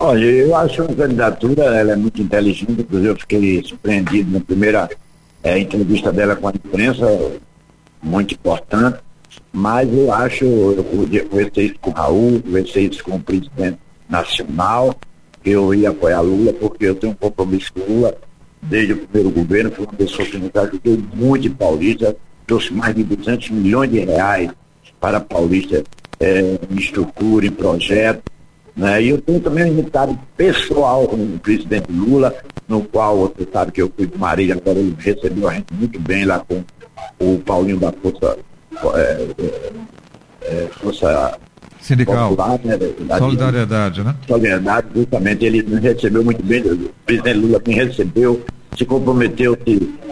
Olha, 0.00 0.24
eu 0.24 0.56
acho 0.56 0.82
uma 0.82 0.94
candidatura, 0.94 1.62
ela 1.62 1.92
é 1.92 1.96
muito 1.96 2.20
inteligente, 2.20 2.72
inclusive 2.80 3.10
eu 3.10 3.16
fiquei 3.16 3.62
surpreendido 3.62 4.32
na 4.32 4.40
primeira 4.40 4.88
é, 5.44 5.58
entrevista 5.58 6.10
dela 6.10 6.34
com 6.34 6.48
a 6.48 6.50
imprensa, 6.50 7.06
muito 8.02 8.34
importante, 8.34 8.98
mas 9.52 9.92
eu 9.92 10.12
acho, 10.12 10.44
eu 10.44 10.82
conversei 10.84 11.66
isso 11.66 11.78
com 11.80 11.90
o 11.90 11.92
Raul, 11.92 12.42
conversei 12.42 12.86
isso 12.86 13.04
com 13.04 13.16
o 13.16 13.20
presidente 13.20 13.78
nacional, 14.08 14.94
eu 15.44 15.74
ia 15.74 15.90
apoiar 15.90 16.22
Lula, 16.22 16.52
porque 16.54 16.86
eu 16.86 16.94
tenho 16.94 17.12
um 17.12 17.16
compromisso 17.16 17.72
com 17.74 17.80
Lula 17.80 18.16
desde 18.62 18.94
o 18.94 19.06
primeiro 19.06 19.30
governo, 19.30 19.70
foi 19.70 19.84
uma 19.84 19.92
pessoa 19.92 20.26
que 20.26 20.38
nos 20.38 20.50
ajudou 20.54 20.98
muito 21.14 21.46
em 21.46 21.50
Paulista, 21.50 22.16
trouxe 22.46 22.72
mais 22.72 22.94
de 22.94 23.04
200 23.04 23.50
milhões 23.50 23.90
de 23.90 23.98
reais 24.00 24.50
para 24.98 25.20
Paulista 25.20 25.84
é, 26.18 26.58
em 26.70 26.78
estrutura, 26.78 27.46
em 27.46 27.50
projeto, 27.50 28.22
né? 28.76 29.02
E 29.02 29.10
eu 29.10 29.20
tenho 29.20 29.40
também 29.40 29.64
um 29.64 29.76
resultado 29.76 30.18
pessoal 30.36 31.06
com 31.06 31.16
o 31.16 31.38
presidente 31.38 31.90
Lula, 31.92 32.34
no 32.68 32.82
qual 32.82 33.18
você 33.18 33.46
sabe 33.52 33.72
que 33.72 33.82
eu 33.82 33.92
fui 33.94 34.06
de 34.06 34.18
Marília, 34.18 34.54
agora 34.54 34.78
ele 34.78 34.96
recebeu 34.98 35.48
a 35.48 35.54
gente 35.54 35.72
muito 35.74 36.00
bem 36.00 36.24
lá 36.24 36.40
com 36.40 36.62
o 37.20 37.38
Paulinho 37.38 37.78
da 37.78 37.92
Força, 37.92 38.36
é, 38.96 39.28
é, 40.42 40.68
Força 40.72 41.38
Sindical. 41.80 42.30
Popular, 42.30 42.58
né? 42.64 42.78
Solidariedade, 43.18 44.02
né? 44.02 44.16
Solidariedade, 44.26 44.86
justamente, 44.96 45.44
ele 45.44 45.62
nos 45.62 45.80
recebeu 45.80 46.24
muito 46.24 46.42
bem, 46.42 46.62
o 46.62 46.90
presidente 47.04 47.38
Lula 47.38 47.62
me 47.66 47.74
recebeu, 47.74 48.42
se 48.76 48.86
comprometeu 48.86 49.56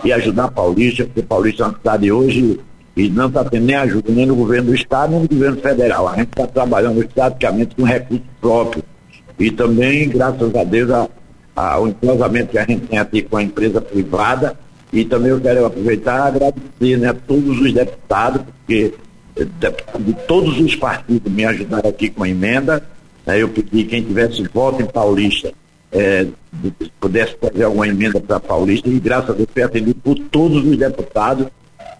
e 0.04 0.12
ajudar 0.12 0.44
a 0.44 0.50
Paulista, 0.50 1.04
porque 1.04 1.22
Paulista 1.22 1.62
é 1.62 1.66
uma 1.66 1.76
cidade 1.78 2.12
hoje 2.12 2.60
e 2.96 3.08
não 3.08 3.28
está 3.28 3.44
tendo 3.44 3.66
nem 3.66 3.76
ajuda 3.76 4.12
nem 4.12 4.26
no 4.26 4.36
governo 4.36 4.68
do 4.68 4.74
Estado, 4.74 5.12
nem 5.12 5.22
no 5.22 5.28
governo 5.28 5.56
federal. 5.60 6.08
A 6.08 6.16
gente 6.16 6.28
está 6.28 6.46
trabalhando 6.46 7.06
praticamente 7.08 7.74
com 7.74 7.84
recursos 7.84 8.26
próprios. 8.40 8.84
E 9.38 9.50
também, 9.50 10.08
graças 10.08 10.54
a 10.54 10.64
Deus, 10.64 10.90
a, 10.90 11.08
a, 11.56 11.80
o 11.80 11.88
entrosamento 11.88 12.50
que 12.50 12.58
a 12.58 12.64
gente 12.64 12.86
tem 12.86 12.98
aqui 12.98 13.22
com 13.22 13.36
a 13.36 13.42
empresa 13.42 13.80
privada. 13.80 14.58
E 14.92 15.04
também 15.04 15.30
eu 15.30 15.40
quero 15.40 15.64
aproveitar 15.64 16.16
e 16.16 16.36
agradecer 16.36 16.98
né, 16.98 17.08
a 17.08 17.14
todos 17.14 17.60
os 17.60 17.72
deputados, 17.72 18.42
porque 18.42 18.92
eh, 19.36 19.46
de 19.98 20.12
todos 20.26 20.60
os 20.60 20.76
partidos 20.76 21.32
me 21.32 21.46
ajudaram 21.46 21.88
aqui 21.88 22.10
com 22.10 22.24
a 22.24 22.28
emenda. 22.28 22.84
Né, 23.24 23.40
eu 23.40 23.48
pedi 23.48 23.84
quem 23.84 24.02
tivesse 24.02 24.42
voto 24.52 24.82
em 24.82 24.86
Paulista 24.86 25.52
é, 25.92 26.26
pudesse 26.98 27.36
fazer 27.38 27.64
alguma 27.64 27.86
emenda 27.86 28.18
para 28.18 28.40
Paulista 28.40 28.88
e 28.88 28.98
graças 28.98 29.30
a 29.30 29.32
Deus 29.34 29.48
foi 29.52 29.62
atendido 29.62 30.00
por 30.02 30.18
todos 30.18 30.64
os 30.64 30.76
deputados 30.76 31.46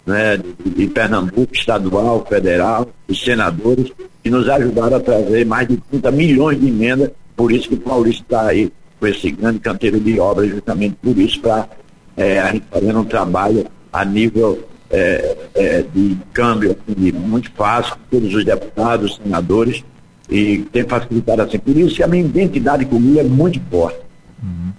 né, 0.05 0.37
de, 0.37 0.87
Pernambuco, 0.87 1.53
estadual, 1.53 2.25
federal, 2.27 2.89
os 3.07 3.23
senadores, 3.23 3.91
que 4.21 4.29
nos 4.29 4.47
ajudaram 4.49 4.97
a 4.97 4.99
trazer 4.99 5.45
mais 5.45 5.67
de 5.67 5.77
30 5.77 6.11
milhões 6.11 6.59
de 6.59 6.67
emendas, 6.67 7.11
por 7.35 7.51
isso 7.51 7.69
que 7.69 7.75
o 7.75 7.79
Paulista 7.79 8.23
está 8.23 8.47
aí 8.47 8.71
com 8.99 9.07
esse 9.07 9.31
grande 9.31 9.59
canteiro 9.59 9.99
de 9.99 10.19
obras, 10.19 10.49
justamente 10.49 10.95
por 11.01 11.17
isso, 11.17 11.39
para 11.41 11.67
é, 12.15 12.39
a 12.39 12.51
gente 12.51 12.65
fazendo 12.71 12.99
um 12.99 13.05
trabalho 13.05 13.65
a 13.91 14.05
nível 14.05 14.63
é, 14.89 15.37
é, 15.55 15.81
de 15.93 16.17
câmbio 16.31 16.71
assim, 16.87 17.11
muito 17.11 17.51
fácil, 17.51 17.95
todos 18.09 18.33
os 18.33 18.45
deputados, 18.45 19.19
senadores, 19.21 19.83
e 20.29 20.59
tem 20.71 20.83
facilitado 20.83 21.41
assim. 21.41 21.59
Por 21.59 21.75
isso 21.75 21.95
que 21.95 22.03
a 22.03 22.07
minha 22.07 22.23
identidade 22.23 22.85
comigo 22.85 23.19
é 23.19 23.23
muito 23.23 23.59
forte. 23.69 23.99
Uhum. 24.41 24.71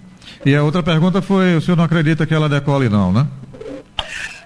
E 0.45 0.55
a 0.55 0.63
outra 0.63 0.81
pergunta 0.81 1.21
foi, 1.21 1.55
o 1.55 1.61
senhor 1.61 1.77
não 1.77 1.83
acredita 1.83 2.25
que 2.25 2.33
ela 2.33 2.49
decole 2.49 2.89
não, 2.89 3.11
né? 3.11 3.27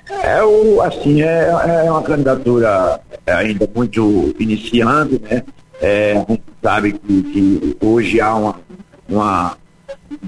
É 0.10 0.44
o, 0.44 0.82
assim, 0.82 1.22
é, 1.22 1.50
é 1.86 1.92
uma 1.92 2.02
candidatura 2.02 3.00
ainda 3.28 3.70
muito 3.74 4.36
iniciante, 4.40 5.22
né? 5.22 5.44
É, 5.82 6.14
a 6.14 6.32
gente 6.32 6.44
sabe 6.62 6.94
que, 6.94 7.24
que 7.24 7.78
hoje 7.80 8.20
há 8.20 8.36
uma, 8.36 8.56
uma, 9.08 9.58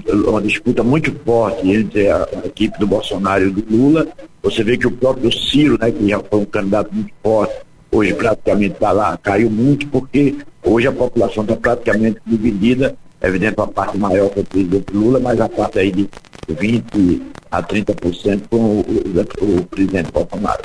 uma, 0.08 0.40
disputa 0.40 0.82
muito 0.82 1.12
forte 1.24 1.70
entre 1.70 2.08
a, 2.08 2.26
a, 2.42 2.46
equipe 2.46 2.78
do 2.78 2.86
Bolsonaro 2.86 3.48
e 3.48 3.50
do 3.50 3.76
Lula. 3.76 4.06
Você 4.42 4.64
vê 4.64 4.78
que 4.78 4.86
o 4.86 4.90
próprio 4.90 5.30
Ciro, 5.30 5.76
né, 5.78 5.90
que 5.90 6.08
já 6.08 6.20
foi 6.20 6.40
um 6.40 6.44
candidato 6.44 6.94
muito 6.94 7.12
forte, 7.22 7.54
hoje 7.90 8.14
praticamente 8.14 8.74
está 8.74 8.92
lá, 8.92 9.18
caiu 9.18 9.50
muito, 9.50 9.86
porque 9.88 10.36
hoje 10.64 10.86
a 10.86 10.92
população 10.92 11.42
está 11.42 11.56
praticamente 11.56 12.18
dividida, 12.24 12.96
é 13.20 13.28
evidente 13.28 13.60
a 13.60 13.66
parte 13.66 13.98
maior 13.98 14.30
que 14.30 14.40
o 14.40 14.44
presidente 14.44 14.92
Lula, 14.94 15.20
mas 15.20 15.40
a 15.40 15.48
parte 15.48 15.78
aí 15.78 15.92
de 15.92 16.08
20 16.48 17.22
a 17.50 17.62
30% 17.62 18.48
com 18.48 18.56
o, 18.56 18.80
o, 18.80 19.58
o 19.58 19.66
presidente 19.66 20.10
Bolsonaro. 20.10 20.62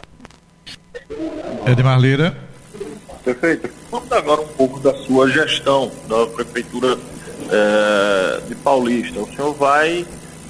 Edmar 1.66 2.00
Lira. 2.00 2.36
Perfeito. 3.24 3.70
Vamos 3.92 4.12
agora 4.12 4.42
um 4.42 4.48
pouco 4.48 4.80
da 4.80 4.94
sua 5.04 5.30
gestão 5.30 5.92
da 6.08 6.26
Prefeitura 6.28 6.98
é, 7.50 8.42
de 8.48 8.56
Paulista. 8.56 9.20
O 9.20 9.36
senhor 9.36 9.54
vai 9.54 10.06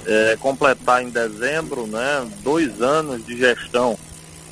é, 0.06 0.36
completar 0.40 1.02
em 1.02 1.10
dezembro 1.10 1.86
né, 1.86 2.26
dois 2.42 2.80
anos 2.80 3.24
de 3.26 3.36
gestão. 3.36 3.98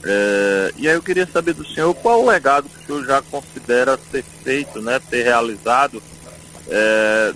É, 0.05 0.73
e 0.77 0.89
aí 0.89 0.95
eu 0.95 1.03
queria 1.03 1.27
saber 1.27 1.55
do 1.55 1.67
senhor 1.67 1.95
qual 1.95 2.23
o 2.23 2.27
legado 2.29 2.69
que 2.69 2.79
o 2.79 2.87
senhor 2.87 3.07
já 3.07 3.23
considera 3.23 3.97
ter 3.97 4.25
feito, 4.45 4.83
né, 4.83 5.01
ter 5.11 5.23
realizado 5.23 6.03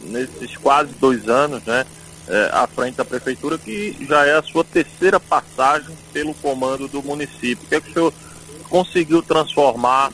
nesses 0.06 0.56
quase 0.56 0.92
dois 0.94 1.28
anos, 1.28 1.62
né? 1.62 1.87
É, 2.30 2.50
à 2.52 2.66
frente 2.66 2.96
da 2.96 3.04
prefeitura, 3.04 3.58
que 3.58 3.96
já 4.08 4.25
é 4.25 4.37
a 4.37 4.42
sua 4.42 4.62
terceira 4.62 5.18
passagem 5.18 5.94
pelo 6.12 6.32
comando 6.34 6.87
do 6.87 7.02
município. 7.02 7.64
O 7.64 7.68
que 7.68 7.75
é 7.75 7.80
que 7.80 7.90
o 7.90 7.92
senhor 7.92 8.12
conseguiu 8.68 9.20
transformar 9.20 10.12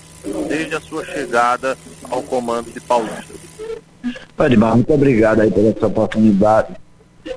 desde 0.49 0.75
a 0.75 0.81
sua 0.81 1.05
chegada 1.05 1.77
ao 2.11 2.23
comando 2.23 2.73
de 2.73 2.81
Paulista? 2.81 3.35
Padimar, 4.35 4.75
muito 4.75 4.93
obrigado 4.93 5.41
aí 5.41 5.51
pela 5.51 5.69
essa 5.69 5.87
oportunidade. 5.87 6.75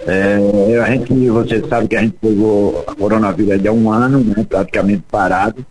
É, 0.05 0.79
a 0.81 0.91
gente, 0.91 1.29
você 1.29 1.67
sabe 1.67 1.88
que 1.88 1.95
a 1.95 2.01
gente 2.01 2.15
pegou 2.21 2.83
a 2.88 2.95
coronavírus 2.95 3.65
há 3.65 3.71
um 3.71 3.91
ano, 3.91 4.24
né, 4.24 4.45
praticamente 4.48 5.03
parado, 5.09 5.65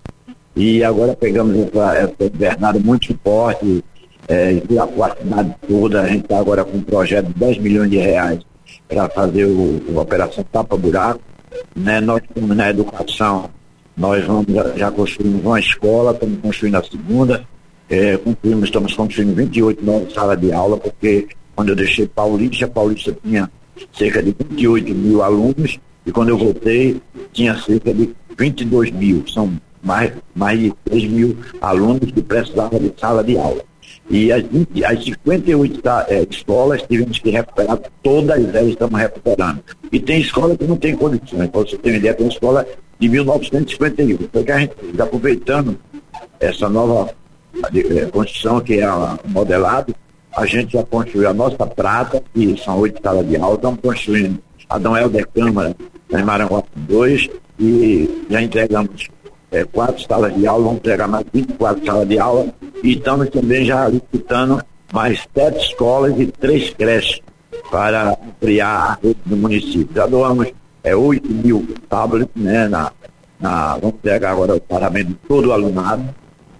e 0.54 0.82
agora 0.82 1.14
pegamos 1.14 1.56
essa, 1.56 1.94
essa 1.94 2.24
invernada 2.24 2.78
muito 2.80 3.16
forte, 3.22 3.82
é, 4.26 4.60
a 4.78 5.16
cidade 5.16 5.54
toda, 5.66 6.02
a 6.02 6.08
gente 6.08 6.24
está 6.24 6.38
agora 6.38 6.64
com 6.64 6.76
um 6.76 6.82
projeto 6.82 7.26
de 7.26 7.34
10 7.34 7.58
milhões 7.58 7.90
de 7.90 7.96
reais 7.96 8.40
para 8.88 9.08
fazer 9.10 9.44
o, 9.44 9.80
a 9.96 10.00
operação 10.00 10.44
tapa-buraco. 10.50 11.20
Né? 11.76 12.00
Nós 12.00 12.22
na 12.36 12.70
educação, 12.70 13.50
nós 13.96 14.24
vamos, 14.24 14.46
já, 14.76 14.90
construímos 14.90 15.44
uma 15.44 15.60
escola, 15.60 16.12
estamos 16.12 16.40
construindo 16.40 16.76
a 16.76 16.82
segunda, 16.82 17.46
é, 17.88 18.16
construímos, 18.16 18.64
estamos 18.64 18.94
construindo 18.94 19.34
28 19.34 19.84
novas 19.84 20.12
salas 20.12 20.40
de 20.40 20.52
aula, 20.52 20.76
porque 20.76 21.28
quando 21.54 21.70
eu 21.70 21.76
deixei 21.76 22.06
Paulista, 22.06 22.68
Paulista 22.68 23.16
tinha 23.22 23.50
cerca 23.92 24.22
de 24.22 24.34
28 24.38 24.94
mil 24.94 25.22
alunos, 25.22 25.78
e 26.06 26.12
quando 26.12 26.30
eu 26.30 26.38
voltei, 26.38 27.00
tinha 27.32 27.56
cerca 27.58 27.92
de 27.92 28.14
22 28.36 28.90
mil. 28.92 29.24
São 29.28 29.52
mais, 29.82 30.12
mais 30.34 30.58
de 30.58 30.72
3 30.84 31.04
mil 31.04 31.36
alunos 31.60 32.10
que 32.10 32.22
precisavam 32.22 32.78
de 32.78 32.92
sala 32.98 33.22
de 33.22 33.36
aula. 33.36 33.62
E 34.10 34.32
as, 34.32 34.42
20, 34.42 34.84
as 34.84 35.04
58 35.04 35.82
tá, 35.82 36.06
é, 36.08 36.26
escolas 36.30 36.82
tivemos 36.82 37.18
que 37.18 37.30
recuperar, 37.30 37.78
todas 38.02 38.54
elas 38.54 38.70
estamos 38.70 38.98
recuperando. 38.98 39.62
E 39.92 40.00
tem 40.00 40.20
escola 40.20 40.56
que 40.56 40.64
não 40.64 40.76
tem 40.76 40.96
condições. 40.96 41.50
Para 41.50 41.60
você 41.60 41.76
ter 41.76 41.90
uma 41.90 41.96
ideia, 41.96 42.14
tem 42.14 42.26
uma 42.26 42.32
escola 42.32 42.66
de 42.98 43.08
1951. 43.08 44.10
Então, 44.12 44.42
que 44.42 44.52
a 44.52 44.58
gente 44.58 44.74
está 44.90 45.04
aproveitando 45.04 45.78
essa 46.40 46.68
nova 46.68 47.10
é, 47.74 48.04
construção, 48.06 48.60
que 48.60 48.80
é 48.80 48.84
a 48.84 49.18
modelado, 49.26 49.94
a 50.36 50.46
gente 50.46 50.72
já 50.72 50.82
construiu 50.84 51.28
a 51.28 51.34
nossa 51.34 51.66
prata, 51.66 52.22
que 52.32 52.56
são 52.62 52.78
oito 52.78 53.02
salas 53.02 53.28
de 53.28 53.36
aula, 53.36 53.56
estamos 53.56 53.80
construindo 53.80 54.38
a 54.68 54.78
Dom 54.78 54.96
Helder 54.96 55.28
Câmara, 55.34 55.74
em 56.10 56.22
Maranguape 56.22 56.68
2, 56.76 57.28
e 57.58 58.26
já 58.30 58.40
entregamos 58.40 59.08
é, 59.50 59.64
quatro 59.64 60.02
salas 60.06 60.34
de 60.34 60.46
aula, 60.46 60.64
vamos 60.64 60.78
entregar 60.78 61.08
mais 61.08 61.26
24 61.32 61.84
salas 61.84 62.08
de 62.08 62.18
aula 62.18 62.46
e 62.82 62.92
estamos 62.92 63.28
também 63.30 63.64
já 63.64 63.88
licitando 63.88 64.62
mais 64.92 65.26
sete 65.34 65.58
escolas 65.58 66.18
e 66.18 66.26
três 66.26 66.70
creches 66.70 67.20
para 67.70 68.10
ampliar 68.10 68.68
a 68.68 68.98
rede 69.02 69.20
do 69.24 69.36
município. 69.36 69.88
Já 69.94 70.06
doamos 70.06 70.48
é, 70.82 70.94
8 70.94 71.28
mil 71.30 71.66
tablets, 71.88 72.30
né, 72.36 72.68
na, 72.68 72.92
na, 73.40 73.76
vamos 73.76 73.96
pegar 74.02 74.32
agora 74.32 74.54
o 74.54 74.60
paramento 74.60 75.08
de 75.08 75.14
todo 75.26 75.48
o 75.48 75.52
alunado, 75.52 76.02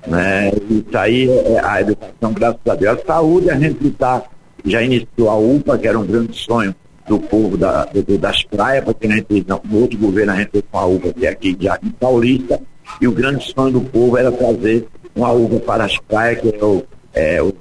né, 0.07 0.51
isso 0.71 0.97
aí 0.97 1.29
é 1.29 1.61
a 1.63 1.81
educação, 1.81 2.33
graças 2.33 2.61
a 2.69 2.75
Deus. 2.75 2.99
A 2.99 3.07
saúde, 3.07 3.51
a 3.51 3.59
gente 3.59 3.87
está, 3.87 4.23
já 4.65 4.83
iniciou 4.83 5.31
a 5.31 5.37
UPA, 5.37 5.79
que 5.79 5.89
era 5.89 5.99
um 5.99 6.07
grande 6.07 6.37
sonho 6.37 6.75
do 7.07 7.19
povo 7.19 7.57
da, 7.57 7.87
do, 7.87 8.19
das 8.19 8.43
praias, 8.45 8.85
porque 8.85 9.07
a 9.07 9.11
gente, 9.11 9.47
no 9.65 9.81
outro 9.81 9.99
governo 9.99 10.33
a 10.33 10.37
gente 10.37 10.51
fez 10.51 10.65
uma 10.73 10.85
uva 10.85 11.13
que 11.13 11.27
é 11.27 11.31
aqui 11.31 11.55
de 11.55 11.65
Jardim 11.65 11.91
Paulista, 11.91 12.61
e 13.01 13.09
o 13.09 13.13
grande 13.13 13.45
sonho 13.53 13.73
do 13.73 13.81
povo 13.81 14.17
era 14.17 14.31
trazer 14.33 14.87
uma 15.15 15.33
uva 15.33 15.59
para 15.61 15.85
as 15.85 15.97
praias, 15.99 16.41
que 16.41 16.55
é 16.55 16.65
o, 16.65 16.85
é, 17.15 17.43
o, 17.43 17.53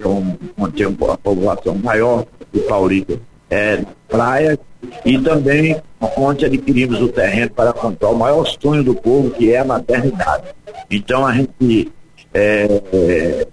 onde 0.57 0.75
tem 0.75 0.85
uma 0.85 1.17
população 1.17 1.75
maior 1.75 2.25
de 2.51 2.59
Paulista, 2.61 3.19
é, 3.49 3.83
praias, 4.07 4.57
e 5.05 5.17
também 5.19 5.81
onde 6.17 6.45
adquirimos 6.45 7.01
o 7.01 7.09
terreno 7.09 7.51
para 7.51 7.73
comprar 7.73 8.09
o 8.09 8.15
maior 8.15 8.45
sonho 8.61 8.83
do 8.83 8.93
povo, 8.95 9.31
que 9.31 9.51
é 9.51 9.59
a 9.59 9.65
maternidade. 9.65 10.45
Então 10.89 11.25
a 11.25 11.33
gente 11.33 11.91
é, 12.33 12.81
é, 12.93 13.47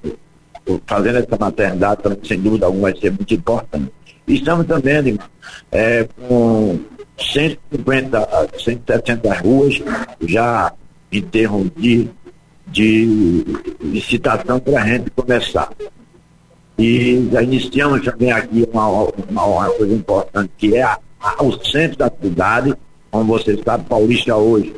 fazendo 0.86 1.18
essa 1.18 1.36
maternidade, 1.38 2.02
sem 2.24 2.40
dúvida 2.40 2.66
alguma, 2.66 2.90
vai 2.90 3.00
ser 3.00 3.10
muito 3.10 3.34
importante. 3.34 3.92
Estamos 4.26 4.66
também 4.66 5.18
é, 5.70 6.06
com 6.28 6.78
150, 7.18 8.48
170 8.58 9.34
ruas 9.34 9.82
já 10.22 10.72
termos 11.22 11.70
de, 11.76 12.08
de 12.66 13.44
licitação 13.80 14.58
para 14.60 14.82
a 14.82 14.86
gente 14.86 15.10
começar. 15.10 15.70
E 16.78 17.28
já 17.30 17.42
iniciamos 17.42 18.04
também 18.04 18.32
aqui 18.32 18.66
uma, 18.72 18.88
uma, 18.88 19.44
uma 19.44 19.70
coisa 19.70 19.94
importante, 19.94 20.50
que 20.58 20.76
é 20.76 20.82
a, 20.82 20.98
a, 21.20 21.42
o 21.42 21.52
centro 21.64 21.98
da 21.98 22.10
cidade, 22.20 22.74
como 23.10 23.32
você 23.32 23.56
sabe, 23.62 23.84
Paulista 23.84 24.34
hoje 24.34 24.74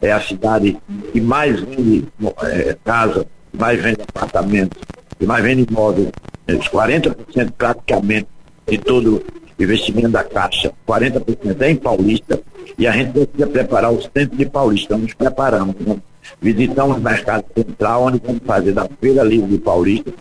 é 0.00 0.12
a 0.12 0.20
cidade 0.20 0.76
que 1.12 1.20
mais 1.20 1.60
vende 1.60 2.06
é, 2.42 2.76
casa, 2.84 3.26
mais 3.52 3.80
vende 3.80 4.02
apartamentos, 4.02 4.78
que 5.18 5.26
mais 5.26 5.42
vende 5.42 5.66
imóveis, 5.70 6.10
40% 6.48 7.52
praticamente 7.56 8.28
de 8.66 8.78
todo 8.78 9.22
investimento 9.62 10.08
da 10.08 10.24
Caixa, 10.24 10.72
40% 10.86 11.60
é 11.60 11.70
em 11.70 11.76
Paulista, 11.76 12.40
e 12.78 12.86
a 12.86 12.92
gente 12.92 13.12
precisa 13.12 13.46
preparar 13.46 13.92
o 13.92 14.00
centro 14.00 14.36
de 14.36 14.46
Paulista. 14.46 14.94
Estamos 14.94 15.14
preparando. 15.14 15.76
Né? 15.80 15.96
Visitamos 16.40 16.96
o 16.96 17.00
mercado 17.00 17.44
central, 17.54 18.04
onde 18.04 18.20
vamos 18.24 18.42
fazer 18.46 18.72
da 18.72 18.88
Feira 19.00 19.22
Livre 19.22 19.50
de 19.50 19.58
Paulista, 19.58 20.12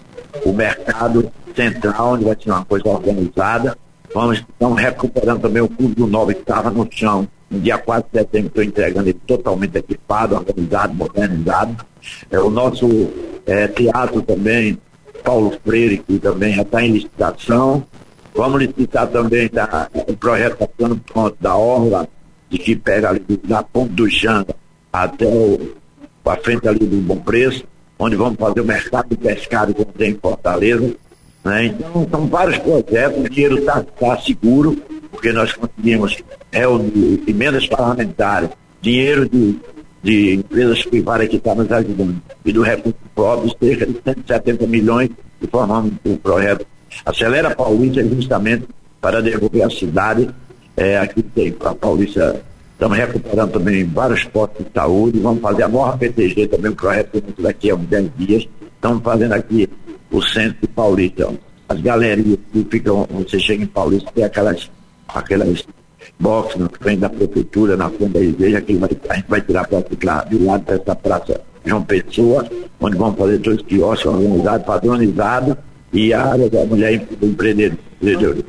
o 0.45 0.51
mercado 0.51 1.31
central, 1.55 2.13
onde 2.13 2.25
vai 2.25 2.37
ser 2.41 2.51
uma 2.51 2.65
coisa 2.65 2.89
organizada. 2.89 3.77
Vamos, 4.13 4.39
estamos 4.39 4.81
recuperando 4.81 5.41
também 5.41 5.61
o 5.61 5.69
Clube 5.69 5.95
do 5.95 6.07
Novo, 6.07 6.33
que 6.33 6.39
estava 6.39 6.69
no 6.69 6.87
chão. 6.89 7.27
No 7.49 7.59
dia 7.59 7.77
4 7.77 8.09
de 8.11 8.19
setembro, 8.19 8.47
estou 8.47 8.63
entregando 8.63 9.09
ele 9.09 9.19
totalmente 9.25 9.77
equipado, 9.77 10.35
organizado, 10.35 10.93
modernizado. 10.93 11.77
É, 12.29 12.39
o 12.39 12.49
nosso 12.49 12.87
é, 13.45 13.67
teatro 13.67 14.21
também, 14.21 14.77
Paulo 15.23 15.53
Freire, 15.65 15.97
que 15.99 16.19
também 16.19 16.53
já 16.53 16.61
está 16.61 16.83
em 16.83 16.91
licitação. 16.91 17.83
Vamos 18.39 18.61
licitar 18.61 19.05
também 19.07 19.49
tá, 19.49 19.89
o 19.93 20.15
projeto 20.15 20.53
está 20.53 20.67
ficando 20.67 20.95
pronto 21.11 21.35
da 21.41 21.57
Orla, 21.57 22.07
de 22.49 22.57
que 22.57 22.73
pega 22.73 23.09
ali 23.09 23.21
da 23.43 23.61
Ponte 23.61 23.91
do 23.91 24.09
Janga 24.09 24.55
até 24.93 25.27
a 26.25 26.37
frente 26.37 26.65
ali 26.65 26.79
do 26.79 27.01
Bom 27.01 27.17
Preço, 27.17 27.65
onde 27.99 28.15
vamos 28.15 28.39
fazer 28.39 28.61
o 28.61 28.65
mercado 28.65 29.09
de 29.09 29.17
pescado 29.17 29.73
que 29.73 29.83
tem 29.83 30.11
em 30.11 30.17
Fortaleza. 30.17 30.95
Né? 31.43 31.65
Então, 31.65 32.07
são 32.09 32.27
vários 32.27 32.57
projetos, 32.59 33.25
o 33.25 33.29
dinheiro 33.29 33.57
está 33.59 33.83
tá 33.83 34.17
seguro, 34.19 34.81
porque 35.11 35.33
nós 35.33 35.51
conseguimos 35.51 36.23
reunir 36.49 37.21
emendas 37.27 37.67
parlamentares, 37.67 38.51
dinheiro 38.81 39.27
de, 39.27 39.59
de 40.01 40.35
empresas 40.35 40.81
privadas 40.85 41.27
que 41.27 41.35
estão 41.35 41.57
tá 41.57 41.63
nos 41.63 41.71
ajudando, 41.73 42.21
e 42.45 42.53
do 42.53 42.61
recurso 42.61 42.99
próprio, 43.13 43.53
cerca 43.59 43.85
de 43.85 43.99
170 44.01 44.65
milhões, 44.65 45.09
e 45.41 45.47
formamos 45.47 45.91
o 46.05 46.15
projeto 46.15 46.65
Acelera 47.05 47.55
Paulista 47.55 48.03
justamente 48.03 48.67
para 49.01 49.21
devolver 49.21 49.63
a 49.63 49.69
cidade. 49.69 50.29
É, 50.75 50.97
aqui 50.97 51.21
tem 51.21 51.55
a 51.59 51.75
Paulista, 51.75 52.41
estamos 52.73 52.97
recuperando 52.97 53.51
também 53.51 53.85
vários 53.85 54.23
postos 54.25 54.65
de 54.65 54.71
saúde, 54.73 55.19
vamos 55.19 55.41
fazer 55.41 55.63
a 55.63 55.67
nova 55.67 55.97
PTG 55.97 56.47
também, 56.47 56.71
o 56.71 56.75
projeto 56.75 57.23
daqui 57.39 57.69
a 57.69 57.75
uns 57.75 57.85
10 57.85 58.11
dias. 58.17 58.47
Estamos 58.75 59.03
fazendo 59.03 59.33
aqui 59.33 59.69
o 60.11 60.21
centro 60.21 60.57
de 60.61 60.67
Paulista. 60.67 61.33
As 61.67 61.81
galerias 61.81 62.39
que 62.51 62.65
ficam, 62.71 63.07
você 63.11 63.39
chega 63.39 63.63
em 63.63 63.67
Paulista, 63.67 64.09
tem 64.13 64.23
aquelas, 64.23 64.71
aquelas 65.07 65.65
boxes 66.19 66.59
na 66.59 66.69
frente 66.69 66.99
da 66.99 67.09
prefeitura, 67.09 67.75
na 67.75 67.89
frente 67.89 68.13
da 68.13 68.21
igreja, 68.21 68.61
que 68.61 68.75
vai, 68.75 68.89
a 69.09 69.15
gente 69.15 69.27
vai 69.27 69.41
tirar 69.41 69.67
para 69.67 69.81
ficar 69.81 70.23
do 70.23 70.45
lado 70.45 70.63
dessa 70.63 70.95
praça 70.95 71.41
João 71.65 71.83
Pessoa, 71.83 72.49
onde 72.79 72.97
vamos 72.97 73.17
fazer 73.17 73.37
dois 73.39 73.61
quiosques 73.61 74.05
organizados, 74.05 74.65
padronizados, 74.65 75.55
e 75.91 76.13
a 76.13 76.23
área 76.23 76.49
da 76.49 76.65
mulher 76.65 77.07
empreendedora. 77.21 78.43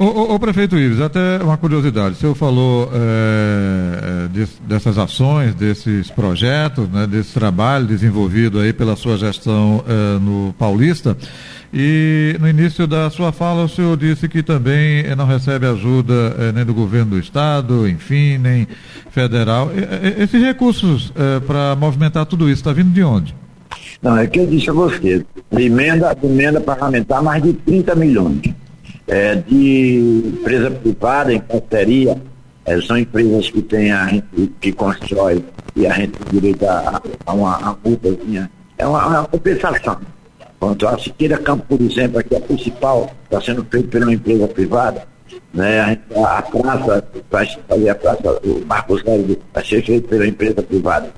O, 0.00 0.04
o, 0.04 0.34
o, 0.34 0.40
prefeito 0.40 0.78
Ives, 0.78 0.98
até 0.98 1.36
uma 1.42 1.58
curiosidade, 1.58 2.14
o 2.14 2.18
senhor 2.18 2.34
falou 2.34 2.90
é, 2.90 4.28
de, 4.28 4.48
dessas 4.66 4.96
ações, 4.96 5.54
desses 5.54 6.10
projetos, 6.10 6.88
né, 6.88 7.06
desse 7.06 7.34
trabalho 7.34 7.84
desenvolvido 7.84 8.60
aí 8.60 8.72
pela 8.72 8.96
sua 8.96 9.18
gestão 9.18 9.84
é, 9.86 10.18
no 10.18 10.54
Paulista, 10.58 11.14
e 11.70 12.34
no 12.40 12.48
início 12.48 12.86
da 12.86 13.10
sua 13.10 13.30
fala 13.30 13.64
o 13.64 13.68
senhor 13.68 13.94
disse 13.94 14.26
que 14.26 14.42
também 14.42 15.04
não 15.14 15.26
recebe 15.26 15.66
ajuda 15.66 16.34
é, 16.38 16.52
nem 16.52 16.64
do 16.64 16.72
governo 16.72 17.10
do 17.10 17.18
estado, 17.18 17.86
enfim, 17.86 18.38
nem 18.38 18.66
federal. 19.10 19.70
E, 19.70 20.22
esses 20.22 20.42
recursos 20.42 21.12
para 21.46 21.76
movimentar 21.76 22.24
tudo 22.24 22.48
isso, 22.48 22.62
está 22.62 22.72
vindo 22.72 22.90
de 22.90 23.02
onde? 23.02 23.34
Não, 24.02 24.16
é 24.16 24.26
que 24.26 24.40
eu 24.40 24.46
disse 24.46 24.70
a 24.70 24.72
você, 24.72 25.24
emenda, 25.52 26.16
emenda 26.22 26.60
parlamentar 26.60 27.22
mais 27.22 27.42
de 27.42 27.52
30 27.52 27.94
milhões. 27.94 28.40
É, 29.06 29.34
de 29.34 30.32
empresa 30.38 30.70
privada, 30.70 31.32
em 31.32 31.40
parceria, 31.40 32.16
é, 32.64 32.80
são 32.80 32.96
empresas 32.96 33.50
que 33.50 33.60
tem 33.62 33.90
a 33.90 34.06
gente 34.06 34.52
que 34.60 34.72
constrói 34.72 35.44
e 35.74 35.86
a 35.86 35.92
gente 35.92 36.12
tem 36.12 36.40
direito 36.40 36.64
a, 36.66 37.02
a 37.26 37.32
uma 37.32 37.56
a 37.56 37.76
multazinha. 37.84 38.50
É 38.78 38.86
uma, 38.86 39.06
uma 39.06 39.24
compensação. 39.24 39.98
Quanto 40.58 40.86
a 40.86 40.98
Siqueira 40.98 41.38
Campo, 41.38 41.64
por 41.68 41.80
exemplo, 41.80 42.18
aqui 42.18 42.36
a 42.36 42.40
principal, 42.40 43.10
está 43.24 43.40
sendo 43.40 43.64
feito 43.64 43.88
por 43.88 44.02
uma 44.02 44.12
empresa 44.12 44.46
privada. 44.46 45.08
Né? 45.52 45.98
A, 46.16 46.38
a, 46.38 46.42
praça, 46.42 47.04
vai 47.30 47.46
fazer 47.68 47.88
a 47.88 47.94
praça, 47.94 48.40
o 48.44 48.64
Marcos 48.66 49.02
Zero 49.02 49.38
vai 49.52 49.64
ser 49.64 49.84
feito 49.84 50.08
pela 50.08 50.26
empresa 50.26 50.62
privada. 50.62 51.12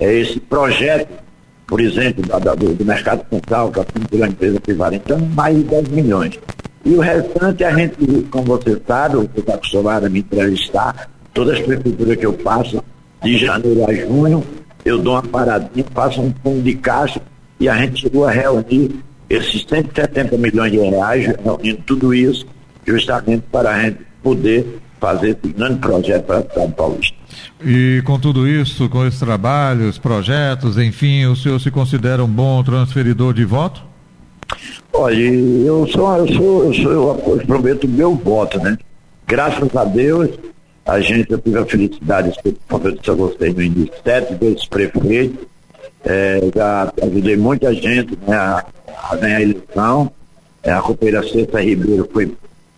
É 0.00 0.12
esse 0.12 0.40
projeto 0.40 1.25
por 1.66 1.80
exemplo, 1.80 2.24
da, 2.26 2.38
da, 2.38 2.54
do, 2.54 2.74
do, 2.74 2.84
mercado 2.84 3.24
central, 3.28 3.72
é 3.76 4.08
pela 4.08 4.28
empresa 4.28 4.60
privada. 4.60 4.96
Então, 4.96 5.18
mais 5.18 5.56
de 5.56 5.64
10 5.64 5.88
milhões. 5.88 6.38
E 6.84 6.94
o 6.94 7.00
restante, 7.00 7.64
a 7.64 7.72
gente, 7.72 7.96
como 8.30 8.44
você 8.44 8.80
sabe, 8.86 9.16
você 9.16 9.40
está 9.40 9.54
acostumado 9.54 10.06
a 10.06 10.08
me 10.08 10.20
entrevistar, 10.20 11.10
todas 11.34 11.58
as 11.58 11.66
prefeituras 11.66 12.16
que 12.16 12.26
eu 12.26 12.32
passo, 12.32 12.82
de 13.22 13.38
janeiro 13.38 13.84
a 13.88 13.92
junho, 13.92 14.44
eu 14.84 14.98
dou 14.98 15.14
uma 15.14 15.22
paradinha, 15.22 15.84
faço 15.92 16.20
um 16.20 16.32
fundo 16.42 16.62
de 16.62 16.74
caixa 16.76 17.20
e 17.58 17.68
a 17.68 17.76
gente 17.76 18.02
chegou 18.02 18.24
a 18.24 18.30
reunir 18.30 19.02
esses 19.28 19.64
170 19.68 20.36
milhões 20.38 20.70
de 20.70 20.78
reais, 20.78 21.26
reunindo 21.26 21.82
tudo 21.84 22.14
isso, 22.14 22.46
justamente 22.86 23.42
para 23.50 23.70
a 23.70 23.82
gente 23.82 23.98
poder 24.22 24.78
fazer 25.00 25.30
esse 25.30 25.52
grande 25.52 25.80
projeto 25.80 26.24
para 26.24 26.36
o 26.36 26.40
Estado 26.40 26.72
Paulista. 26.72 27.16
E 27.64 28.02
com 28.04 28.18
tudo 28.18 28.46
isso, 28.46 28.88
com 28.88 29.06
esses 29.06 29.18
trabalhos, 29.20 29.98
projetos, 29.98 30.78
enfim, 30.78 31.26
o 31.26 31.36
senhor 31.36 31.60
se 31.60 31.70
considera 31.70 32.24
um 32.24 32.28
bom 32.28 32.62
transferidor 32.62 33.34
de 33.34 33.44
voto? 33.44 33.82
Olha, 34.92 35.16
eu 35.16 35.86
sou, 35.88 36.16
eu 36.16 36.34
sou, 36.34 36.64
eu 36.64 36.74
sou, 36.74 37.38
eu 37.38 37.46
prometo 37.46 37.88
meu 37.88 38.14
voto, 38.14 38.58
né? 38.58 38.78
Graças 39.26 39.74
a 39.74 39.84
Deus, 39.84 40.30
a 40.86 41.00
gente, 41.00 41.32
eu 41.32 41.38
tive 41.38 41.58
a 41.58 41.66
felicidade, 41.66 42.32
como 42.68 42.88
eu 42.88 42.92
disse 42.92 43.10
a 43.10 43.14
vocês 43.14 43.54
no 43.54 43.62
início, 43.62 43.92
sete 44.04 44.34
vezes 44.36 44.66
prefeito, 44.66 45.46
é, 46.04 46.40
já 46.54 46.92
ajudei 47.02 47.36
muita 47.36 47.74
gente 47.74 48.16
né, 48.26 48.36
a, 48.36 48.64
a 49.10 49.16
ganhar 49.16 49.38
a 49.38 49.42
eleição. 49.42 50.12
É, 50.62 50.72
a 50.72 50.80
companheira 50.80 51.22
Cesta 51.22 51.60
Ribeiro 51.60 52.08
foi 52.12 52.32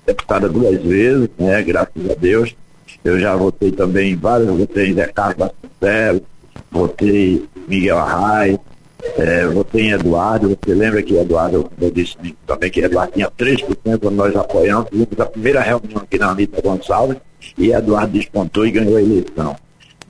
deputada 0.06 0.48
duas 0.48 0.82
vezes, 0.82 1.28
né, 1.38 1.62
graças 1.62 2.10
a 2.10 2.14
Deus. 2.14 2.56
Eu 3.04 3.18
já 3.18 3.36
votei 3.36 3.70
também 3.72 4.16
vários, 4.16 4.48
votei 4.48 4.92
Zé 4.92 5.06
Carlos 5.06 5.36
Vasconcelos, 5.38 6.22
votei 6.70 7.48
Miguel 7.68 7.98
Arraes, 7.98 8.58
é, 9.16 9.46
votei 9.46 9.86
em 9.86 9.90
Eduardo, 9.92 10.48
você 10.48 10.74
lembra 10.74 11.02
que 11.02 11.16
Eduardo, 11.16 11.70
eu 11.80 11.90
disse 11.90 12.16
também 12.46 12.70
que 12.70 12.80
Eduardo 12.80 13.12
tinha 13.12 13.30
3% 13.30 13.98
quando 14.00 14.16
nós 14.16 14.34
apoiamos, 14.34 14.88
fizemos 14.90 15.20
a 15.20 15.26
primeira 15.26 15.60
reunião 15.60 16.02
aqui 16.02 16.18
na 16.18 16.30
Anitta 16.30 16.60
Gonçalves 16.60 17.18
e 17.56 17.70
Eduardo 17.70 18.12
despontou 18.12 18.66
e 18.66 18.72
ganhou 18.72 18.96
a 18.96 19.02
eleição. 19.02 19.56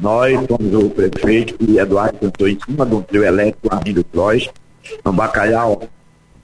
Nós 0.01 0.38
fomos 0.46 0.74
o 0.74 0.90
prefeito 0.90 1.57
e 1.61 1.79
Eduardo 1.79 2.18
sentou 2.20 2.48
em 2.48 2.59
cima 2.64 2.87
de 2.87 2.94
um 2.94 3.03
trio 3.03 3.24
elétrico, 3.24 3.68
Armindo 3.74 4.05
Croix, 4.05 4.48
no 5.05 5.12
Bacalhau, 5.12 5.83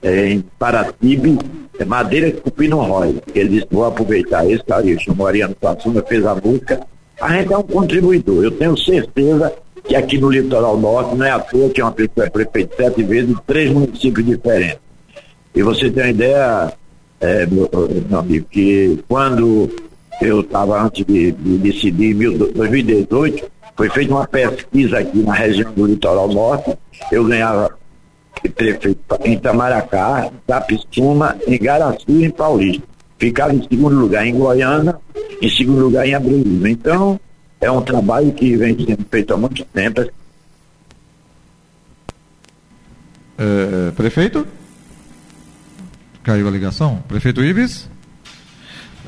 é, 0.05 0.29
em 0.29 0.45
Paratibe, 0.59 1.39
é 1.79 1.83
madeira 1.83 2.31
não 2.69 2.83
rói. 2.83 3.19
Ele 3.33 3.49
disse, 3.49 3.67
vou 3.71 3.85
aproveitar 3.85 4.47
esse 4.47 4.63
carinho, 4.63 4.99
chamou 5.01 5.25
Ariano 5.25 5.55
Suassuna, 5.59 6.03
fez 6.03 6.23
a 6.23 6.35
música. 6.35 6.79
A 7.19 7.35
gente 7.35 7.51
é 7.51 7.57
um 7.57 7.63
contribuidor. 7.63 8.43
Eu 8.43 8.51
tenho 8.51 8.77
certeza 8.77 9.51
que 9.83 9.95
aqui 9.95 10.19
no 10.19 10.29
litoral 10.29 10.77
norte 10.79 11.15
não 11.15 11.25
é 11.25 11.31
à 11.31 11.39
toa 11.39 11.69
que 11.69 11.81
uma 11.81 11.91
pessoa 11.91 12.27
é 12.27 12.29
prefeito 12.29 12.75
sete 12.75 13.01
vezes 13.01 13.31
em 13.31 13.35
três 13.47 13.71
municípios 13.71 14.25
diferentes. 14.25 14.79
E 15.55 15.63
você 15.63 15.89
tem 15.89 16.03
uma 16.03 16.09
ideia, 16.11 16.73
é, 17.19 17.45
meu, 17.47 17.67
meu 18.07 18.19
amigo, 18.19 18.45
que 18.51 19.03
quando 19.07 19.69
eu 20.21 20.41
estava 20.41 20.83
antes 20.83 21.03
de, 21.03 21.31
de 21.31 21.57
decidir 21.57 22.11
em 22.11 22.37
2018, 22.37 23.43
foi 23.75 23.89
feita 23.89 24.13
uma 24.13 24.27
pesquisa 24.27 24.99
aqui 24.99 25.17
na 25.23 25.33
região 25.33 25.71
do 25.73 25.87
litoral 25.87 26.27
norte, 26.27 26.77
eu 27.11 27.25
ganhava 27.25 27.75
prefeito 28.41 28.97
em 29.23 29.33
Itamaracá, 29.33 30.29
Tapicuma, 30.45 31.35
em 31.47 31.57
Garaçu 31.57 32.05
e 32.09 32.25
em 32.25 32.29
Paulista. 32.29 32.83
Ficava 33.17 33.53
em 33.53 33.63
segundo 33.67 33.95
lugar 33.95 34.25
em 34.25 34.37
Goiânia, 34.37 34.97
em 35.41 35.49
segundo 35.49 35.81
lugar 35.85 36.05
em 36.05 36.13
Abril. 36.13 36.67
Então, 36.67 37.19
é 37.61 37.71
um 37.71 37.81
trabalho 37.81 38.31
que 38.33 38.55
vem 38.55 38.77
sendo 38.77 39.05
feito 39.09 39.33
há 39.33 39.37
muito 39.37 39.63
tempo. 39.65 40.01
É, 43.37 43.91
prefeito? 43.95 44.45
Caiu 46.23 46.47
a 46.47 46.51
ligação? 46.51 47.03
Prefeito 47.07 47.43
Ives? 47.43 47.89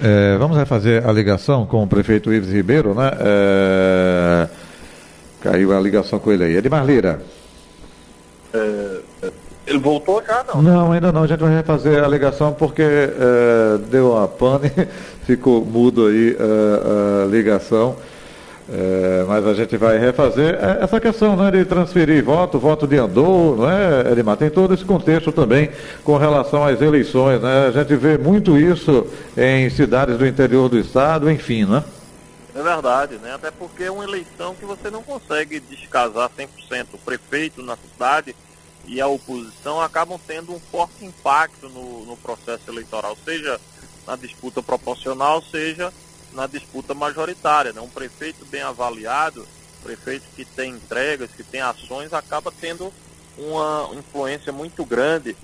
É, 0.02 0.38
vamos 0.38 0.58
refazer 0.58 1.08
a 1.08 1.12
ligação 1.12 1.66
com 1.66 1.84
o 1.84 1.88
prefeito 1.88 2.32
Ives 2.32 2.52
Ribeiro, 2.52 2.94
né? 2.94 3.12
É, 3.20 4.50
caiu 5.42 5.76
a 5.76 5.80
ligação 5.80 6.20
com 6.20 6.32
ele 6.32 6.44
aí. 6.44 6.56
Edmar 6.56 6.86
Lira. 6.86 7.22
É, 9.68 9.70
ele 9.70 9.80
voltou 9.80 10.24
já, 10.26 10.44
não? 10.44 10.62
Não, 10.62 10.92
ainda 10.92 11.12
não. 11.12 11.24
A 11.24 11.28
gente 11.28 11.40
vai 11.40 11.54
refazer 11.54 12.04
a 12.04 12.08
ligação 12.08 12.54
porque 12.54 12.82
é, 12.82 13.78
deu 13.90 14.14
uma 14.14 14.28
pane, 14.28 14.72
ficou 15.28 15.64
mudo 15.64 16.08
aí 16.08 16.36
é, 16.40 17.24
a 17.24 17.28
ligação. 17.28 17.96
É, 18.70 19.24
mas 19.26 19.48
a 19.48 19.54
gente 19.54 19.78
vai 19.78 19.98
refazer 19.98 20.56
é, 20.56 20.84
essa 20.84 21.00
questão 21.00 21.38
né, 21.38 21.50
de 21.52 21.64
transferir 21.64 22.22
voto, 22.22 22.60
voto 22.60 22.86
de 22.86 22.98
andor, 22.98 23.58
não 23.58 23.70
é, 23.70 24.12
Edmar? 24.12 24.36
Tem 24.36 24.50
todo 24.50 24.74
esse 24.74 24.84
contexto 24.84 25.32
também 25.32 25.70
com 26.04 26.18
relação 26.18 26.66
às 26.66 26.82
eleições. 26.82 27.42
Né? 27.42 27.68
A 27.68 27.72
gente 27.72 27.96
vê 27.96 28.18
muito 28.18 28.58
isso 28.58 29.08
em 29.38 29.70
cidades 29.70 30.18
do 30.18 30.28
interior 30.28 30.68
do 30.68 30.78
estado, 30.78 31.32
enfim, 31.32 31.64
né? 31.64 31.82
É 32.54 32.62
verdade, 32.62 33.18
né? 33.20 33.36
Até 33.36 33.52
porque 33.52 33.84
é 33.84 33.92
uma 33.92 34.04
eleição 34.04 34.56
que 34.56 34.66
você 34.66 34.90
não 34.90 35.04
consegue 35.04 35.62
descasar 35.62 36.30
100%. 36.38 36.88
O 36.94 36.98
prefeito 36.98 37.62
na 37.62 37.78
cidade 37.78 38.36
e 38.88 39.02
a 39.02 39.08
oposição 39.08 39.82
acabam 39.82 40.20
tendo 40.26 40.54
um 40.54 40.60
forte 40.60 41.04
impacto 41.04 41.70
no, 41.70 42.06
no 42.06 42.18
processo 42.18 42.64
eleitoral, 42.70 43.18
seja 43.24 43.60
na 44.08 44.16
disputa 44.16 44.64
proporcional, 44.64 45.44
seja 45.44 45.94
na 46.32 46.48
disputa 46.48 46.94
majoritária. 46.94 47.74
Né? 47.74 47.82
Um 47.82 47.90
prefeito 47.90 48.46
bem 48.46 48.62
avaliado, 48.62 49.46
prefeito 49.84 50.24
que 50.36 50.46
tem 50.46 50.72
entregas, 50.72 51.32
que 51.32 51.44
tem 51.44 51.60
ações, 51.60 52.14
acaba 52.14 52.52
tendo 52.52 52.92
uma 53.38 53.90
influência 53.94 54.52
muito 54.54 54.86
grande 54.86 55.36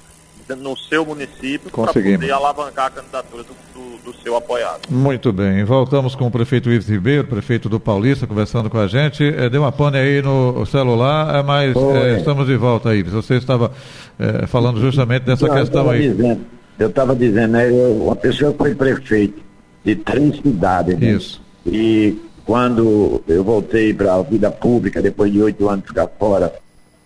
no 0.57 0.77
seu 0.77 1.05
município 1.05 1.71
para 1.71 1.93
poder 1.93 2.31
alavancar 2.31 2.87
a 2.87 2.89
candidatura 2.89 3.43
do, 3.43 3.53
do, 3.73 4.11
do, 4.11 4.21
seu 4.21 4.35
apoiado. 4.35 4.81
Muito 4.89 5.31
bem. 5.31 5.63
Voltamos 5.63 6.15
com 6.15 6.27
o 6.27 6.31
prefeito 6.31 6.69
Ives 6.69 6.89
Ribeiro, 6.89 7.27
prefeito 7.27 7.69
do 7.69 7.79
Paulista, 7.79 8.27
conversando 8.27 8.69
com 8.69 8.77
a 8.77 8.87
gente. 8.87 9.23
É, 9.23 9.49
deu 9.49 9.61
uma 9.61 9.71
pane 9.71 9.97
aí 9.97 10.21
no 10.21 10.65
celular, 10.65 11.35
é, 11.35 11.41
mas 11.41 11.75
é, 11.75 12.17
estamos 12.17 12.45
de 12.45 12.57
volta, 12.57 12.93
Ives. 12.93 13.13
Você 13.13 13.35
estava 13.35 13.71
é, 14.19 14.45
falando 14.45 14.79
justamente 14.79 15.23
dessa 15.23 15.47
Não, 15.47 15.55
questão 15.55 15.85
eu 15.85 15.91
aí. 15.91 16.09
Dizendo, 16.09 16.41
eu 16.77 16.89
estava 16.89 17.15
dizendo, 17.15 17.51
né, 17.51 17.69
eu, 17.69 18.03
uma 18.03 18.15
pessoa 18.15 18.53
foi 18.53 18.75
prefeito 18.75 19.41
de 19.83 19.95
três 19.95 20.37
cidades. 20.37 20.99
Né? 20.99 21.11
Isso. 21.11 21.41
E 21.65 22.17
quando 22.45 23.23
eu 23.27 23.43
voltei 23.43 23.93
para 23.93 24.15
a 24.15 24.21
vida 24.21 24.51
pública, 24.51 25.01
depois 25.01 25.31
de 25.31 25.41
oito 25.41 25.69
anos 25.69 25.85
ficar 25.85 26.07
fora, 26.19 26.53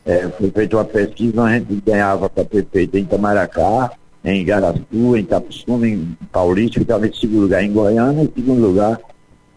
é, 0.07 0.29
foi 0.29 0.49
feita 0.49 0.77
uma 0.77 0.85
pesquisa, 0.85 1.43
a 1.43 1.53
gente 1.59 1.83
ganhava 1.85 2.29
para 2.29 2.45
prefeito 2.45 2.97
em 2.97 3.01
Itamaracá, 3.01 3.91
em 4.23 4.39
Igaraçu, 4.39 4.81
em 4.93 5.19
Itapissuma, 5.19 5.85
em 5.85 6.17
Paulista, 6.31 6.79
ficava 6.79 7.05
em 7.05 7.13
segundo 7.13 7.41
lugar 7.41 7.61
em 7.61 7.73
Goiânia, 7.73 8.23
em 8.23 8.31
segundo 8.33 8.61
lugar 8.61 8.97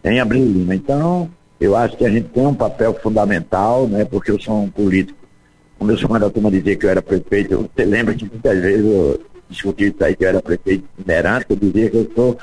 em 0.02 0.18
Abril. 0.18 0.66
Então, 0.72 1.30
eu 1.60 1.76
acho 1.76 1.96
que 1.96 2.04
a 2.04 2.10
gente 2.10 2.30
tem 2.30 2.44
um 2.44 2.54
papel 2.54 2.92
fundamental, 2.94 3.86
né, 3.86 4.04
porque 4.04 4.32
eu 4.32 4.40
sou 4.40 4.64
um 4.64 4.68
político. 4.68 5.16
Como 5.78 5.92
eu 5.92 5.96
sou 5.96 6.08
uma 6.08 6.18
da 6.18 6.28
turma 6.28 6.50
dizer 6.50 6.76
que 6.76 6.84
eu 6.84 6.90
era 6.90 7.00
prefeito, 7.00 7.70
você 7.72 7.84
lembra 7.84 8.12
que 8.14 8.24
muitas 8.24 8.60
vezes 8.60 8.84
eu 8.84 9.20
discuti 9.48 9.86
isso 9.86 10.04
aí 10.04 10.16
que 10.16 10.24
eu 10.24 10.28
era 10.30 10.42
prefeito 10.42 10.84
itinerante, 10.98 11.46
eu 11.48 11.56
dizia 11.56 11.90
que 11.90 11.96
eu 11.96 12.10
sou 12.14 12.38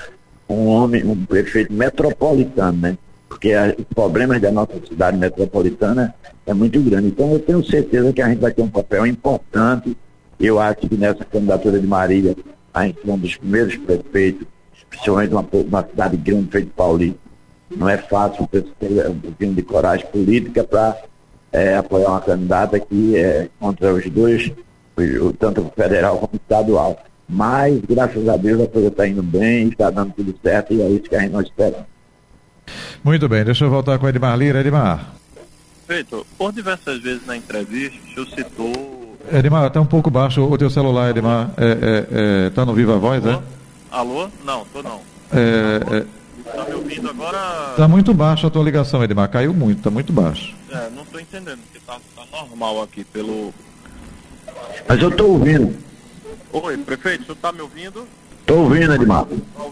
um 0.48 0.68
homem, 0.68 1.06
um 1.06 1.26
prefeito 1.26 1.74
metropolitano, 1.74 2.78
né? 2.78 2.98
Porque 3.28 3.54
os 3.78 3.86
problemas 3.94 4.42
da 4.42 4.50
nossa 4.50 4.74
cidade 4.88 5.18
metropolitana 5.18 6.16
é 6.48 6.54
muito 6.54 6.80
grande. 6.82 7.08
Então 7.10 7.34
eu 7.34 7.40
tenho 7.40 7.64
certeza 7.64 8.12
que 8.14 8.22
a 8.22 8.30
gente 8.30 8.40
vai 8.40 8.52
ter 8.52 8.62
um 8.62 8.70
papel 8.70 9.06
importante. 9.06 9.96
Eu 10.40 10.60
acho 10.60 10.88
que 10.88 10.98
nessa 10.98 11.26
candidatura 11.26 11.80
de 11.80 11.86
Marília, 11.86 12.36
a 12.74 12.86
gente 12.86 13.00
é 13.08 13.12
um 13.12 13.18
dos 13.18 13.36
primeiros 13.36 13.76
prefeitos, 13.76 14.48
principalmente 14.90 15.34
uma, 15.34 15.46
uma 15.68 15.88
cidade 15.88 16.18
grande 16.18 16.50
feita 16.50 16.72
Paulista. 16.76 17.20
Não 17.76 17.90
é 17.90 17.98
fácil 17.98 18.48
ter 18.48 18.64
um 19.10 19.20
pouquinho 19.20 19.54
de 19.54 19.62
coragem 19.62 20.06
política 20.08 20.64
para 20.64 20.98
é, 21.52 21.76
apoiar 21.76 22.10
uma 22.10 22.22
candidata 22.22 22.80
que 22.80 23.18
é 23.18 23.50
contra 23.60 23.94
os 23.94 24.10
dois, 24.10 24.52
tanto 25.38 25.70
federal 25.76 26.18
como 26.18 26.36
estadual. 26.36 26.98
Mas, 27.28 27.82
graças 27.82 28.30
a 28.30 28.38
Deus, 28.38 28.62
a 28.62 28.68
coisa 28.68 28.88
está 28.88 29.06
indo 29.06 29.22
bem, 29.22 29.68
está 29.68 29.90
dando 29.90 30.14
tudo 30.14 30.34
certo 30.42 30.74
e 30.74 30.82
é 30.82 30.88
isso 30.88 31.04
que 31.04 31.16
a 31.16 31.20
gente 31.20 31.34
não 31.34 31.42
espera. 31.42 31.86
Muito 33.04 33.28
bem, 33.28 33.44
deixa 33.44 33.66
eu 33.66 33.70
voltar 33.70 34.00
com 34.00 34.06
o 34.06 34.10
Edmar 34.10 34.38
Lira. 34.38 34.62
Edmar. 34.62 35.18
Feito, 35.88 36.28
por 36.38 36.52
diversas 36.52 37.02
vezes 37.02 37.26
na 37.26 37.38
entrevista, 37.38 37.98
o 38.06 38.14
senhor 38.14 38.28
citou. 38.28 39.18
Edmar, 39.32 39.68
está 39.68 39.80
um 39.80 39.86
pouco 39.86 40.10
baixo 40.10 40.44
o 40.44 40.58
teu 40.58 40.70
celular, 40.70 41.10
Edmar. 41.12 41.50
Está 41.52 41.64
é, 41.64 41.70
é, 41.72 42.08
é, 42.48 42.50
tá 42.50 42.66
no 42.66 42.74
Viva 42.74 42.98
Voz, 42.98 43.26
Alô? 43.26 43.38
é? 43.38 43.42
Alô? 43.90 44.30
Não, 44.44 44.66
tô 44.66 44.84
não. 44.84 45.00
É, 45.32 46.06
Está 46.46 46.66
me 46.66 46.76
ouvindo 46.76 47.10
agora? 47.10 47.72
Está 47.72 47.88
muito 47.88 48.14
baixo 48.14 48.48
a 48.48 48.50
tua 48.50 48.64
ligação, 48.64 49.04
Edmar. 49.04 49.30
Caiu 49.30 49.54
muito, 49.54 49.80
está 49.80 49.90
muito 49.90 50.12
baixo. 50.12 50.54
É, 50.72 50.90
não 50.90 51.04
estou 51.04 51.20
entendendo, 51.20 51.60
porque 51.60 51.78
está 51.78 52.00
tá 52.16 52.26
normal 52.32 52.82
aqui 52.82 53.04
pelo. 53.06 53.54
Mas 54.88 55.02
eu 55.02 55.10
estou 55.10 55.32
ouvindo. 55.32 55.76
Oi, 56.52 56.78
prefeito, 56.78 57.22
o 57.22 57.26
senhor 57.26 57.36
está 57.36 57.52
me 57.52 57.62
ouvindo? 57.62 58.08
Estou 58.42 58.64
ouvindo, 58.64 58.94
Edmar. 58.94 59.26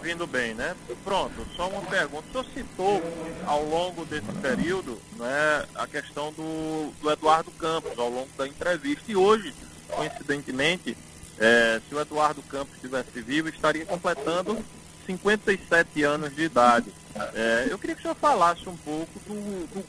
Ouvindo 0.05 0.27
bem, 0.27 0.53
né? 0.53 0.75
Pronto, 1.03 1.33
só 1.55 1.67
uma 1.67 1.81
pergunta. 1.81 2.27
O 2.27 2.31
senhor 2.31 2.45
citou 2.53 3.01
ao 3.47 3.65
longo 3.65 4.05
desse 4.05 4.31
período 4.33 5.01
né, 5.17 5.65
a 5.73 5.87
questão 5.87 6.31
do, 6.31 6.93
do 7.01 7.09
Eduardo 7.09 7.49
Campos, 7.49 7.97
ao 7.97 8.07
longo 8.11 8.29
da 8.37 8.47
entrevista. 8.47 9.11
E 9.11 9.15
hoje, 9.15 9.51
coincidentemente, 9.89 10.95
é, 11.39 11.81
se 11.89 11.95
o 11.95 11.99
Eduardo 11.99 12.43
Campos 12.43 12.75
estivesse 12.75 13.19
vivo, 13.19 13.49
estaria 13.49 13.83
completando 13.83 14.63
57 15.07 16.03
anos 16.03 16.35
de 16.35 16.43
idade. 16.43 16.93
É, 17.33 17.65
eu 17.71 17.79
queria 17.79 17.95
que 17.95 18.01
o 18.01 18.03
senhor 18.03 18.15
falasse 18.15 18.69
um 18.69 18.77
pouco 18.77 19.19
do, 19.25 19.33
do 19.73 19.83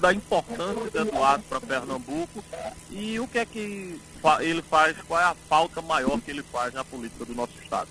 da 0.00 0.12
importância 0.12 0.90
do 0.90 0.98
Eduardo 0.98 1.44
para 1.48 1.60
Pernambuco 1.60 2.42
e 2.90 3.20
o 3.20 3.28
que 3.28 3.38
é 3.38 3.44
que 3.44 3.96
ele 4.40 4.62
faz, 4.62 4.96
qual 5.06 5.20
é 5.20 5.24
a 5.24 5.34
falta 5.48 5.82
maior 5.82 6.18
que 6.20 6.30
ele 6.30 6.42
faz 6.42 6.72
na 6.72 6.82
política 6.84 7.24
do 7.24 7.34
nosso 7.34 7.52
estado. 7.62 7.88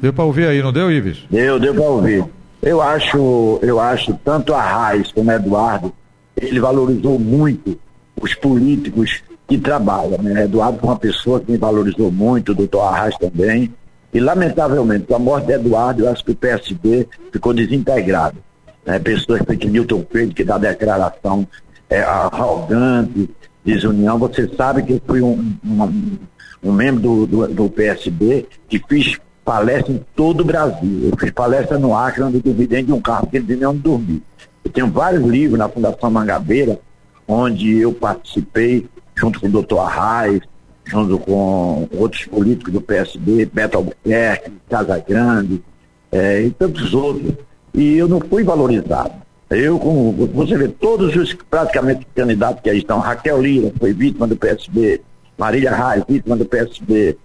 Deu 0.00 0.12
para 0.12 0.24
ouvir 0.24 0.46
aí, 0.46 0.62
não 0.62 0.72
deu, 0.72 0.90
Ives? 0.90 1.24
Deu, 1.30 1.60
deu 1.60 1.74
para 1.74 1.84
ouvir. 1.84 2.24
Eu 2.62 2.80
acho, 2.80 3.58
eu 3.62 3.78
acho 3.78 4.14
tanto 4.24 4.54
a 4.54 4.62
Raiz 4.62 5.12
como 5.12 5.30
o 5.30 5.34
Eduardo, 5.34 5.92
ele 6.36 6.60
valorizou 6.60 7.18
muito 7.18 7.78
os 8.20 8.34
políticos 8.34 9.22
que 9.46 9.58
trabalham. 9.58 10.18
Né? 10.22 10.44
Eduardo 10.44 10.78
foi 10.78 10.88
uma 10.88 10.98
pessoa 10.98 11.40
que 11.40 11.50
me 11.50 11.58
valorizou 11.58 12.10
muito, 12.10 12.52
o 12.52 12.54
doutor 12.54 12.82
Arraes 12.82 13.16
também. 13.18 13.72
E, 14.14 14.20
lamentavelmente, 14.20 15.06
com 15.06 15.14
a 15.14 15.18
morte 15.18 15.46
de 15.46 15.54
Eduardo, 15.54 16.04
eu 16.04 16.10
acho 16.10 16.24
que 16.24 16.32
o 16.32 16.36
PSB 16.36 17.08
ficou 17.32 17.52
desintegrado 17.52 18.36
né, 18.84 18.98
pessoas 18.98 19.42
feito 19.46 19.68
Newton 19.68 20.02
Pedro, 20.02 20.34
que 20.34 20.44
dá 20.44 20.58
declaração 20.58 21.46
é, 21.88 22.00
arrogante, 22.00 23.30
desunião. 23.64 24.18
Você 24.18 24.48
sabe 24.56 24.82
que 24.82 24.94
eu 24.94 25.02
fui 25.06 25.22
um, 25.22 25.56
um, 25.64 26.18
um 26.62 26.72
membro 26.72 27.00
do, 27.00 27.26
do, 27.26 27.48
do, 27.48 27.70
PSB 27.70 28.46
que 28.68 28.82
fiz 28.88 29.18
palestra 29.44 29.92
em 29.92 30.00
todo 30.14 30.40
o 30.40 30.44
Brasil. 30.44 31.10
Eu 31.10 31.16
fiz 31.18 31.30
palestra 31.30 31.78
no 31.78 31.96
Acre, 31.96 32.22
onde 32.22 32.36
eu 32.36 32.42
dormi 32.42 32.66
dentro 32.66 32.86
de 32.86 32.92
um 32.92 33.00
carro, 33.00 33.26
porque 33.26 33.56
não 33.56 33.70
onde 33.70 33.80
dormir. 33.80 34.22
Eu 34.64 34.70
tenho 34.70 34.90
vários 34.90 35.22
livros 35.24 35.58
na 35.58 35.68
Fundação 35.68 36.10
Mangabeira, 36.10 36.78
onde 37.26 37.78
eu 37.78 37.92
participei, 37.92 38.88
junto 39.14 39.40
com 39.40 39.46
o 39.46 39.50
doutor 39.50 39.80
Arraes, 39.80 40.40
junto 40.84 41.18
com 41.18 41.88
outros 41.92 42.24
políticos 42.26 42.72
do 42.72 42.80
PSB, 42.80 43.46
Beto 43.46 43.78
Albuquerque, 43.78 44.52
Casa 44.68 44.98
Grande, 44.98 45.62
é, 46.10 46.42
e 46.42 46.50
tantos 46.50 46.94
outros 46.94 47.34
e 47.74 47.96
eu 47.96 48.08
não 48.08 48.20
fui 48.20 48.44
valorizado. 48.44 49.12
Eu, 49.50 49.78
como 49.78 50.12
você 50.28 50.56
vê, 50.56 50.68
todos 50.68 51.14
os 51.14 51.34
praticamente 51.34 52.06
candidatos 52.14 52.62
que 52.62 52.70
aí 52.70 52.78
estão, 52.78 52.98
Raquel 52.98 53.42
Lira 53.42 53.72
foi 53.78 53.92
vítima 53.92 54.26
do 54.26 54.36
PSB, 54.36 55.02
Marília 55.36 55.74
Reis, 55.74 56.04
vítima 56.08 56.36
do 56.36 56.46
PSB, 56.46 57.18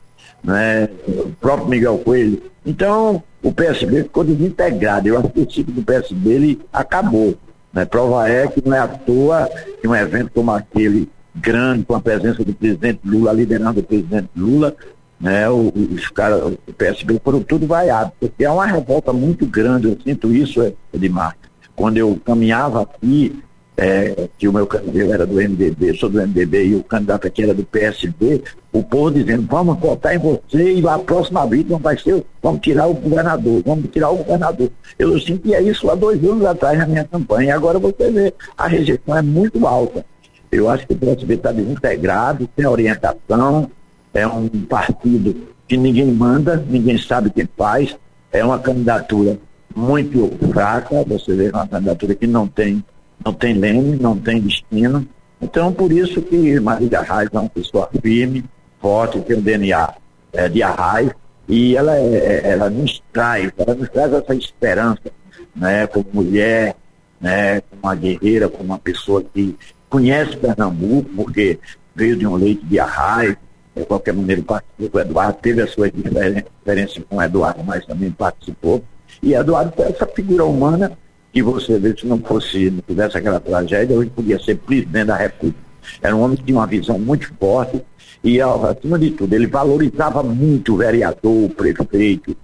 né? 0.44 0.90
o 1.08 1.32
próprio 1.40 1.70
Miguel 1.70 1.98
Coelho. 2.00 2.42
Então, 2.66 3.24
o 3.42 3.52
PSB 3.52 4.04
ficou 4.04 4.24
desintegrado. 4.24 5.08
Eu 5.08 5.18
acho 5.18 5.30
que 5.30 5.40
o 5.40 5.50
ciclo 5.50 5.74
do 5.74 5.84
PSB 5.84 6.30
ele 6.30 6.62
acabou. 6.74 7.36
Né? 7.72 7.86
Prova 7.86 8.28
é 8.28 8.48
que 8.48 8.62
não 8.68 8.76
é 8.76 8.80
à 8.80 8.88
toa 8.88 9.50
que 9.82 9.88
um 9.88 9.96
evento 9.96 10.32
como 10.34 10.52
aquele, 10.52 11.10
grande, 11.36 11.86
com 11.86 11.96
a 11.96 12.02
presença 12.02 12.44
do 12.44 12.54
presidente 12.54 13.00
Lula, 13.06 13.32
liderando 13.32 13.80
o 13.80 13.84
presidente 13.84 14.30
Lula, 14.36 14.76
né, 15.20 15.50
os 15.50 16.10
caras, 16.10 16.44
o 16.68 16.74
PSB 16.74 17.20
foram 17.24 17.42
tudo 17.42 17.66
vaiados, 17.66 18.14
porque 18.20 18.46
é 18.46 18.50
uma 18.50 18.66
revolta 18.66 19.12
muito 19.12 19.46
grande, 19.46 19.88
eu 19.88 19.98
sinto 20.04 20.34
isso, 20.34 20.62
Edmar. 20.94 21.36
Quando 21.76 21.98
eu 21.98 22.20
caminhava 22.24 22.82
aqui, 22.82 23.44
é, 23.78 24.28
que 24.40 24.48
o 24.48 24.54
meu 24.54 24.66
candidato 24.66 25.14
era 25.14 25.26
do 25.26 25.36
MDB, 25.36 25.96
sou 25.96 26.10
do 26.10 26.20
MDB 26.20 26.66
e 26.66 26.76
o 26.76 26.84
candidato 26.84 27.28
aqui 27.28 27.44
era 27.44 27.54
do 27.54 27.64
PSB, 27.64 28.44
o 28.74 28.84
povo 28.84 29.12
dizendo, 29.12 29.46
vamos 29.48 29.78
votar 29.78 30.16
em 30.16 30.18
você 30.18 30.74
e 30.74 30.88
a 30.88 30.98
próxima 30.98 31.46
vez 31.46 31.68
não 31.68 31.78
vai 31.78 31.96
ser, 31.98 32.26
vamos 32.42 32.62
tirar 32.62 32.88
o 32.88 32.96
governador, 32.96 33.62
vamos 33.64 33.90
tirar 33.92 34.10
o 34.10 34.18
governador. 34.18 34.72
Eu 34.98 35.20
sentia 35.20 35.62
isso 35.62 35.90
há 35.92 35.96
dois 35.96 36.24
anos 36.24 36.44
atrás 36.46 36.80
na 36.80 36.88
minha 36.88 37.04
campanha, 37.04 37.50
e 37.50 37.52
agora 37.52 37.78
você 37.78 38.10
vê, 38.10 38.34
a 38.58 38.68
rejeição 38.68 39.16
é 39.16 39.22
muito 39.22 39.68
alta. 39.68 40.04
Eu 40.52 40.70
acho 40.70 40.88
que 40.88 40.94
o 40.94 40.98
PSB 40.98 41.36
está 41.36 41.52
desintegrado, 41.52 42.50
sem 42.56 42.66
orientação, 42.66 43.70
é 44.14 44.28
um 44.28 44.48
partido 44.50 45.36
que 45.68 45.78
ninguém 45.78 46.12
manda, 46.12 46.58
ninguém 46.68 46.98
sabe 46.98 47.30
quem 47.30 47.48
faz, 47.58 47.96
é 48.32 48.44
uma 48.44 48.60
candidatura 48.60 49.38
muito 49.76 50.32
fraca, 50.52 51.04
você 51.04 51.36
vê 51.36 51.50
uma 51.50 51.68
candidatura 51.68 52.16
que 52.16 52.26
não 52.28 52.48
tem 52.48 52.84
não 53.24 53.34
tem 53.34 53.54
leme, 53.54 53.98
não 53.98 54.18
tem 54.18 54.40
destino. 54.40 55.08
Então, 55.42 55.74
por 55.74 55.92
isso 55.92 56.22
que 56.22 56.60
Marília 56.60 57.02
Reis 57.02 57.30
é 57.32 57.40
uma 57.40 57.50
pessoa 57.50 57.90
firme, 58.02 58.44
forte, 58.80 59.20
tem 59.22 59.38
o 59.38 59.42
DNA 59.42 59.94
é, 60.34 60.50
de 60.50 60.64
Arraes, 60.64 61.12
e 61.48 61.76
ela, 61.76 61.98
é, 61.98 62.16
é, 62.16 62.50
ela 62.52 62.70
nos 62.70 63.02
traz, 63.12 63.52
ela 63.58 63.76
nos 63.76 63.90
traz 63.90 64.14
essa 64.14 64.36
esperança, 64.36 65.12
né, 65.56 65.88
como 65.88 66.06
mulher, 66.14 66.76
né, 67.20 67.62
como 67.62 67.82
uma 67.84 67.96
guerreira, 67.96 68.50
como 68.50 68.64
uma 68.64 68.80
pessoa 68.80 69.24
que 69.24 69.56
conhece 69.90 70.38
Pernambuco, 70.38 71.10
porque 71.16 71.60
veio 71.96 72.16
de 72.16 72.28
um 72.28 72.36
leite 72.36 72.66
de 72.66 72.80
Arraes, 72.80 73.36
de 73.78 73.86
qualquer 73.86 74.14
maneira 74.14 74.42
participou 74.42 75.02
Eduardo, 75.02 75.38
teve 75.42 75.62
a 75.62 75.68
sua 75.68 75.90
diferença 75.90 77.02
com 77.10 77.22
Eduardo, 77.22 77.64
mas 77.64 77.86
também 77.86 78.12
participou. 78.12 78.84
E 79.22 79.34
Eduardo 79.34 79.74
é 79.80 79.90
essa 79.90 80.06
figura 80.08 80.46
humana 80.46 80.98
que 81.32 81.42
você 81.42 81.78
vê, 81.78 81.96
se 81.96 82.06
não 82.06 82.20
fosse, 82.20 82.70
não 82.70 82.82
tivesse 82.82 83.18
aquela 83.18 83.40
tragédia, 83.40 83.96
hoje 83.96 84.10
podia 84.10 84.40
ser 84.40 84.58
presidente 84.58 85.06
da 85.06 85.16
República. 85.16 85.60
Era 86.02 86.16
um 86.16 86.22
homem 86.22 86.38
que 86.38 86.44
tinha 86.44 86.58
uma 86.58 86.68
visão 86.68 87.00
muito 87.00 87.32
forte 87.40 87.82
e, 88.24 88.42
acima 88.42 88.98
de 89.00 89.12
tudo, 89.12 89.34
ele 89.34 89.48
valorizava 89.48 90.24
muito 90.24 90.74
o 90.74 90.78
vereador, 90.78 91.46
o 91.46 91.50
prefeito. 91.50 92.36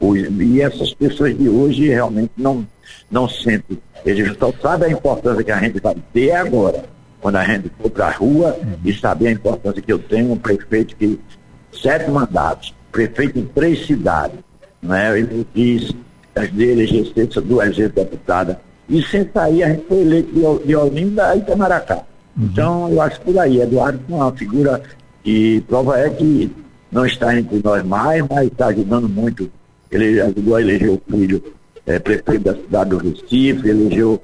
O, 0.00 0.16
e 0.16 0.60
essas 0.60 0.94
pessoas 0.94 1.36
de 1.36 1.48
hoje 1.48 1.88
realmente 1.88 2.32
não, 2.36 2.66
não 3.10 3.28
sentem. 3.28 3.78
Eles 4.04 4.36
só 4.38 4.52
sabem 4.60 4.88
a 4.88 4.92
importância 4.92 5.42
que 5.42 5.50
a 5.50 5.58
gente 5.58 5.80
vai 5.80 5.96
ter 6.12 6.32
agora, 6.32 6.84
quando 7.20 7.36
a 7.36 7.44
gente 7.44 7.70
for 7.80 7.90
para 7.90 8.06
a 8.06 8.10
rua 8.12 8.56
e 8.84 8.92
saber 8.92 9.28
a 9.28 9.32
importância 9.32 9.82
que 9.82 9.92
eu 9.92 9.98
tenho, 9.98 10.32
um 10.32 10.36
prefeito 10.36 10.96
que, 10.96 11.18
sete 11.72 12.10
mandatos, 12.10 12.74
prefeito 12.92 13.38
em 13.38 13.44
três 13.46 13.86
cidades, 13.86 14.38
né? 14.82 15.18
ele 15.18 15.46
diz 15.54 15.92
de 16.52 16.64
eleger 16.64 17.12
duas 17.44 17.76
vezes 17.76 17.92
deputada. 17.92 18.60
E 18.88 19.02
sem 19.02 19.28
sair, 19.32 19.64
a 19.64 19.70
gente 19.70 19.86
foi 19.86 19.98
eleito 19.98 20.32
de, 20.32 20.66
de 20.66 20.76
Olinda 20.76 21.28
a 21.28 21.36
Itamaracá. 21.36 21.96
Uhum. 22.36 22.44
Então, 22.44 22.90
eu 22.90 23.02
acho 23.02 23.20
por 23.20 23.38
aí. 23.38 23.60
Eduardo 23.60 24.00
é 24.08 24.14
uma 24.14 24.32
figura 24.32 24.82
que 25.22 25.60
prova 25.68 25.98
é 25.98 26.08
que 26.08 26.50
não 26.90 27.04
está 27.04 27.36
entre 27.36 27.60
nós 27.62 27.84
mais, 27.84 28.24
mas 28.30 28.46
está 28.46 28.68
ajudando 28.68 29.08
muito. 29.08 29.50
Ele 29.90 30.20
ajudou 30.20 30.56
a 30.56 30.60
eleger 30.60 30.90
o 30.90 31.02
filho 31.10 31.42
é, 31.84 31.98
prefeito 31.98 32.44
da 32.44 32.54
cidade 32.54 32.90
do 32.90 32.98
Recife, 32.98 33.68
elegeu, 33.68 34.22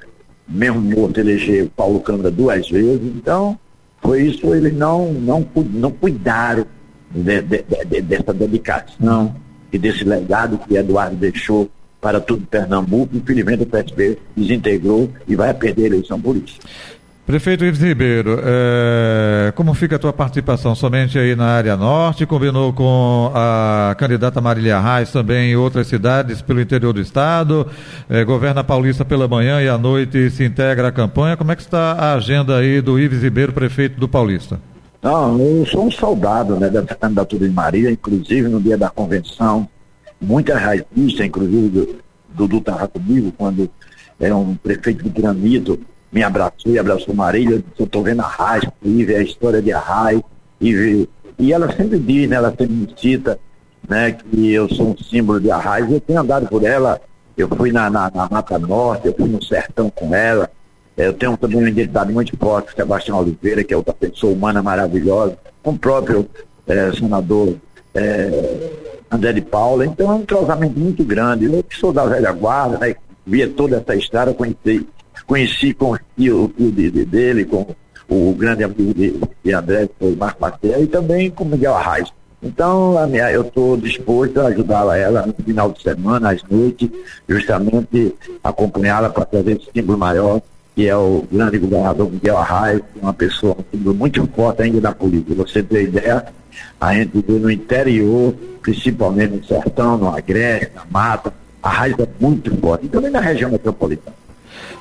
mesmo 0.48 0.80
morto, 0.80 1.18
elegeu 1.18 1.70
Paulo 1.74 2.00
Câmara 2.00 2.30
duas 2.30 2.68
vezes. 2.68 3.12
Então, 3.16 3.58
foi 4.02 4.22
isso, 4.22 4.54
eles 4.54 4.74
não, 4.74 5.12
não, 5.12 5.46
não 5.72 5.90
cuidaram 5.90 6.66
de, 7.10 7.40
de, 7.42 7.64
de, 7.86 8.00
dessa 8.02 8.34
dedicação 8.34 9.34
e 9.72 9.78
desse 9.78 10.04
legado 10.04 10.58
que 10.58 10.76
Eduardo 10.76 11.16
deixou 11.16 11.70
para 12.00 12.20
todo 12.20 12.46
Pernambuco. 12.46 13.16
Infelizmente 13.16 13.62
o 13.62 13.66
PSB 13.66 14.18
desintegrou 14.36 15.10
e 15.26 15.34
vai 15.34 15.54
perder 15.54 15.84
a 15.84 15.86
eleição 15.86 16.20
por 16.20 16.36
isso. 16.36 16.58
Prefeito 17.26 17.64
Ives 17.64 17.80
Ribeiro, 17.80 18.38
é, 18.44 19.50
como 19.52 19.72
fica 19.72 19.96
a 19.96 19.98
tua 19.98 20.12
participação 20.12 20.74
somente 20.74 21.18
aí 21.18 21.34
na 21.34 21.46
área 21.46 21.74
norte? 21.74 22.26
Combinou 22.26 22.70
com 22.70 23.32
a 23.34 23.94
candidata 23.96 24.42
Marília 24.42 24.78
Reis 24.78 25.10
também 25.10 25.52
em 25.52 25.56
outras 25.56 25.86
cidades 25.86 26.42
pelo 26.42 26.60
interior 26.60 26.92
do 26.92 27.00
estado? 27.00 27.66
É, 28.10 28.22
governa 28.24 28.62
Paulista 28.62 29.06
pela 29.06 29.26
manhã 29.26 29.62
e 29.62 29.68
à 29.70 29.78
noite 29.78 30.28
se 30.28 30.44
integra 30.44 30.88
à 30.88 30.92
campanha. 30.92 31.34
Como 31.34 31.50
é 31.50 31.56
que 31.56 31.62
está 31.62 31.92
a 31.92 32.12
agenda 32.12 32.58
aí 32.58 32.82
do 32.82 33.00
Ives 33.00 33.22
Ribeiro, 33.22 33.54
prefeito 33.54 33.98
do 33.98 34.06
Paulista? 34.06 34.60
Não, 35.02 35.40
eu 35.40 35.64
sou 35.64 35.86
um 35.86 35.90
soldado 35.90 36.56
né, 36.56 36.68
dessa 36.68 36.94
candidatura 36.94 37.48
de 37.48 37.54
Marília, 37.54 37.90
inclusive 37.90 38.48
no 38.48 38.60
dia 38.60 38.76
da 38.76 38.90
convenção 38.90 39.66
muita 40.20 40.58
raizista, 40.58 41.24
inclusive 41.24 42.00
Dudu 42.34 42.58
estava 42.58 42.86
comigo 42.86 43.32
quando 43.36 43.70
é 44.20 44.34
um 44.34 44.54
prefeito 44.56 45.04
de 45.04 45.08
Granito 45.08 45.80
me 46.14 46.22
abraçou 46.22 46.72
e 46.72 46.78
abraçou 46.78 47.12
Marília, 47.12 47.62
eu 47.76 47.84
estou 47.84 48.04
vendo 48.04 48.20
a 48.20 48.26
Raiz, 48.26 48.64
e 48.84 49.14
a 49.14 49.20
história 49.20 49.60
de 49.60 49.72
Arraiz, 49.72 50.22
e, 50.60 51.08
e 51.36 51.52
ela 51.52 51.70
sempre 51.76 51.98
diz, 51.98 52.28
né, 52.28 52.36
ela 52.36 52.50
sempre 52.50 52.72
me 52.72 52.88
cita, 52.96 53.36
né, 53.88 54.12
que 54.12 54.52
eu 54.52 54.68
sou 54.68 54.90
um 54.90 54.96
símbolo 54.96 55.40
de 55.40 55.50
Arraiz, 55.50 55.90
eu 55.90 56.00
tenho 56.00 56.20
andado 56.20 56.46
por 56.46 56.62
ela, 56.62 57.00
eu 57.36 57.48
fui 57.48 57.72
na, 57.72 57.90
na, 57.90 58.12
na 58.14 58.28
Mata 58.30 58.56
Norte, 58.60 59.08
eu 59.08 59.14
fui 59.14 59.28
no 59.28 59.42
Sertão 59.42 59.90
com 59.90 60.14
ela, 60.14 60.48
eu 60.96 61.12
tenho 61.12 61.36
também 61.36 61.58
uma 61.58 61.68
identidade 61.68 62.12
muito 62.12 62.36
forte 62.36 62.70
com 62.70 62.76
Sebastião 62.76 63.18
Oliveira, 63.18 63.64
que 63.64 63.74
é 63.74 63.76
outra 63.76 63.92
pessoa 63.92 64.32
humana 64.32 64.62
maravilhosa, 64.62 65.36
com 65.64 65.72
o 65.72 65.78
próprio 65.78 66.30
é, 66.68 66.92
senador 66.92 67.56
é, 67.92 68.70
André 69.10 69.32
de 69.32 69.40
Paula, 69.40 69.84
então 69.84 70.12
é 70.12 70.14
um 70.14 70.20
entrosamento 70.20 70.78
muito 70.78 71.02
grande. 71.02 71.46
Eu 71.46 71.60
que 71.64 71.76
sou 71.76 71.92
da 71.92 72.06
velha 72.06 72.30
guarda, 72.30 72.78
né, 72.78 72.94
via 73.26 73.48
toda 73.48 73.78
essa 73.78 73.96
história, 73.96 74.32
conheci, 74.32 74.86
conheci 75.26 75.72
com 75.74 75.92
o 75.92 75.98
o 76.18 76.70
de, 76.70 77.04
dele, 77.04 77.44
com 77.44 77.66
o 78.08 78.34
grande 78.34 78.64
amigo 78.64 78.94
de, 78.94 79.18
de 79.42 79.52
André, 79.52 79.86
que 79.86 79.94
foi 79.98 80.14
Marco 80.14 80.40
Matheus, 80.40 80.82
e 80.82 80.86
também 80.86 81.30
com 81.30 81.44
Miguel 81.44 81.74
Arraes. 81.74 82.12
Então, 82.42 82.94
minha, 83.08 83.32
eu 83.32 83.40
estou 83.40 83.76
disposto 83.76 84.38
a 84.38 84.48
ajudá-la 84.48 84.98
ela 84.98 85.26
no 85.26 85.32
final 85.44 85.72
de 85.72 85.82
semana, 85.82 86.30
às 86.30 86.42
noites, 86.42 86.90
justamente 87.26 88.14
acompanhá-la 88.42 89.08
para 89.08 89.24
trazer 89.24 89.56
esse 89.56 89.70
símbolo 89.74 89.98
maior, 89.98 90.42
que 90.76 90.86
é 90.86 90.94
o 90.94 91.24
grande 91.32 91.58
governador 91.58 92.10
Miguel 92.10 92.36
Arraes, 92.36 92.82
uma 93.00 93.14
pessoa 93.14 93.56
muito 93.72 94.28
forte 94.36 94.62
ainda 94.62 94.80
da 94.80 94.92
política. 94.92 95.34
Você 95.36 95.62
tem 95.62 95.84
ideia, 95.84 96.26
a 96.78 96.94
gente 96.94 97.24
vê 97.26 97.38
no 97.38 97.50
interior, 97.50 98.34
principalmente 98.60 99.36
no 99.36 99.44
sertão, 99.44 99.96
no 99.96 100.14
agreste, 100.14 100.70
na 100.74 100.84
mata, 100.90 101.32
a 101.62 101.70
raiz 101.70 101.98
é 101.98 102.06
muito 102.20 102.54
forte, 102.60 102.84
e 102.84 102.88
também 102.90 103.10
na 103.10 103.20
região 103.20 103.50
metropolitana. 103.50 104.23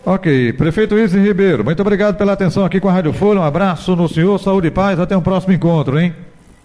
Ok, 0.05 0.51
prefeito 0.53 0.99
Isis 0.99 1.15
Ribeiro, 1.15 1.63
muito 1.63 1.81
obrigado 1.81 2.17
pela 2.17 2.33
atenção 2.33 2.65
aqui 2.65 2.77
com 2.77 2.89
a 2.89 2.91
Rádio 2.91 3.13
Folha, 3.13 3.39
um 3.39 3.43
abraço 3.43 3.95
no 3.95 4.09
senhor, 4.09 4.37
saúde 4.37 4.67
e 4.67 4.71
paz, 4.71 4.99
até 4.99 5.15
um 5.15 5.21
próximo 5.21 5.53
encontro, 5.53 5.97
hein? 5.97 6.13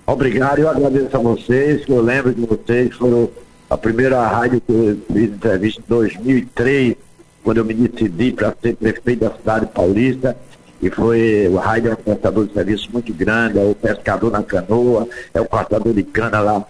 Obrigado, 0.05 0.59
eu 0.59 0.69
agradeço 0.69 1.17
a 1.17 1.21
vocês, 1.21 1.85
que 1.85 1.93
eu 1.93 2.03
lembro 2.03 2.35
de 2.35 2.45
vocês, 2.45 2.93
foram 2.97 3.31
a 3.71 3.79
primeira 3.79 4.27
rádio 4.27 4.61
que 4.61 4.73
eu 4.73 4.99
fiz 5.13 5.31
entrevista 5.31 5.81
em 5.81 5.85
2003, 5.89 6.97
quando 7.45 7.59
eu 7.59 7.65
me 7.65 7.75
decidi 7.75 8.33
para 8.33 8.53
ser 8.61 8.75
prefeito 8.75 9.21
da 9.21 9.31
cidade 9.31 9.67
paulista, 9.67 10.37
e 10.83 10.91
foi 10.91 11.47
o 11.49 11.59
raio 11.59 11.91
é 11.91 11.93
um 11.93 11.97
prestador 11.97 12.45
de 12.45 12.53
serviço 12.55 12.89
muito 12.93 13.15
grande, 13.15 13.57
é 13.57 13.63
o 13.63 13.73
pescador 13.73 14.33
na 14.33 14.43
canoa, 14.43 15.07
é 15.33 15.41
o 15.41 15.45
cortador 15.45 15.95
de 15.95 16.03
cana 16.03 16.41
lá, 16.41 16.65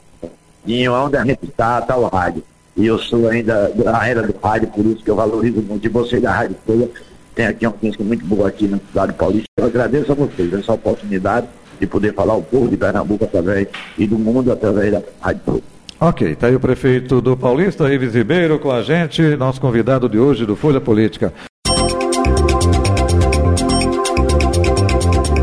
e 0.67 0.87
onde 0.87 1.17
a 1.17 1.25
gente 1.25 1.45
está, 1.45 1.79
está 1.79 1.97
o 1.97 2.07
rádio. 2.09 2.45
E 2.79 2.87
eu 2.87 2.97
sou 2.97 3.29
ainda 3.29 3.69
da 3.75 4.07
era 4.07 4.23
do 4.23 4.33
rádio, 4.41 4.69
por 4.69 4.87
isso 4.87 5.03
que 5.03 5.11
eu 5.11 5.17
valorizo 5.17 5.61
muito. 5.61 5.85
E 5.85 5.88
você 5.88 6.21
da 6.21 6.33
Rádio 6.33 6.57
Folha 6.64 6.88
tem 7.35 7.47
aqui 7.47 7.67
uma 7.67 7.73
audiência 7.73 8.05
muito 8.05 8.25
boa 8.25 8.47
aqui 8.47 8.69
na 8.69 8.79
cidade 8.79 9.12
paulista. 9.14 9.49
Eu 9.57 9.67
agradeço 9.67 10.12
a 10.12 10.14
vocês 10.14 10.53
essa 10.53 10.73
oportunidade 10.73 11.49
de 11.81 11.87
poder 11.88 12.14
falar 12.14 12.37
o 12.37 12.43
povo 12.43 12.69
de 12.69 12.77
Pernambuco 12.77 13.25
através 13.25 13.67
e 13.99 14.07
do 14.07 14.17
mundo 14.17 14.53
através 14.53 14.93
da 14.93 15.03
Rádio 15.21 15.43
Folha. 15.45 15.62
Ok, 16.01 16.31
está 16.31 16.47
aí 16.47 16.55
o 16.55 16.61
prefeito 16.61 17.21
do 17.21 17.37
Paulista, 17.37 17.93
Ives 17.93 18.14
Ribeiro, 18.14 18.61
com 18.61 18.71
a 18.71 18.81
gente, 18.81 19.21
nosso 19.35 19.61
convidado 19.61 20.09
de 20.09 20.17
hoje 20.17 20.47
do 20.47 20.55
Folha 20.55 20.81
Política. 20.81 21.33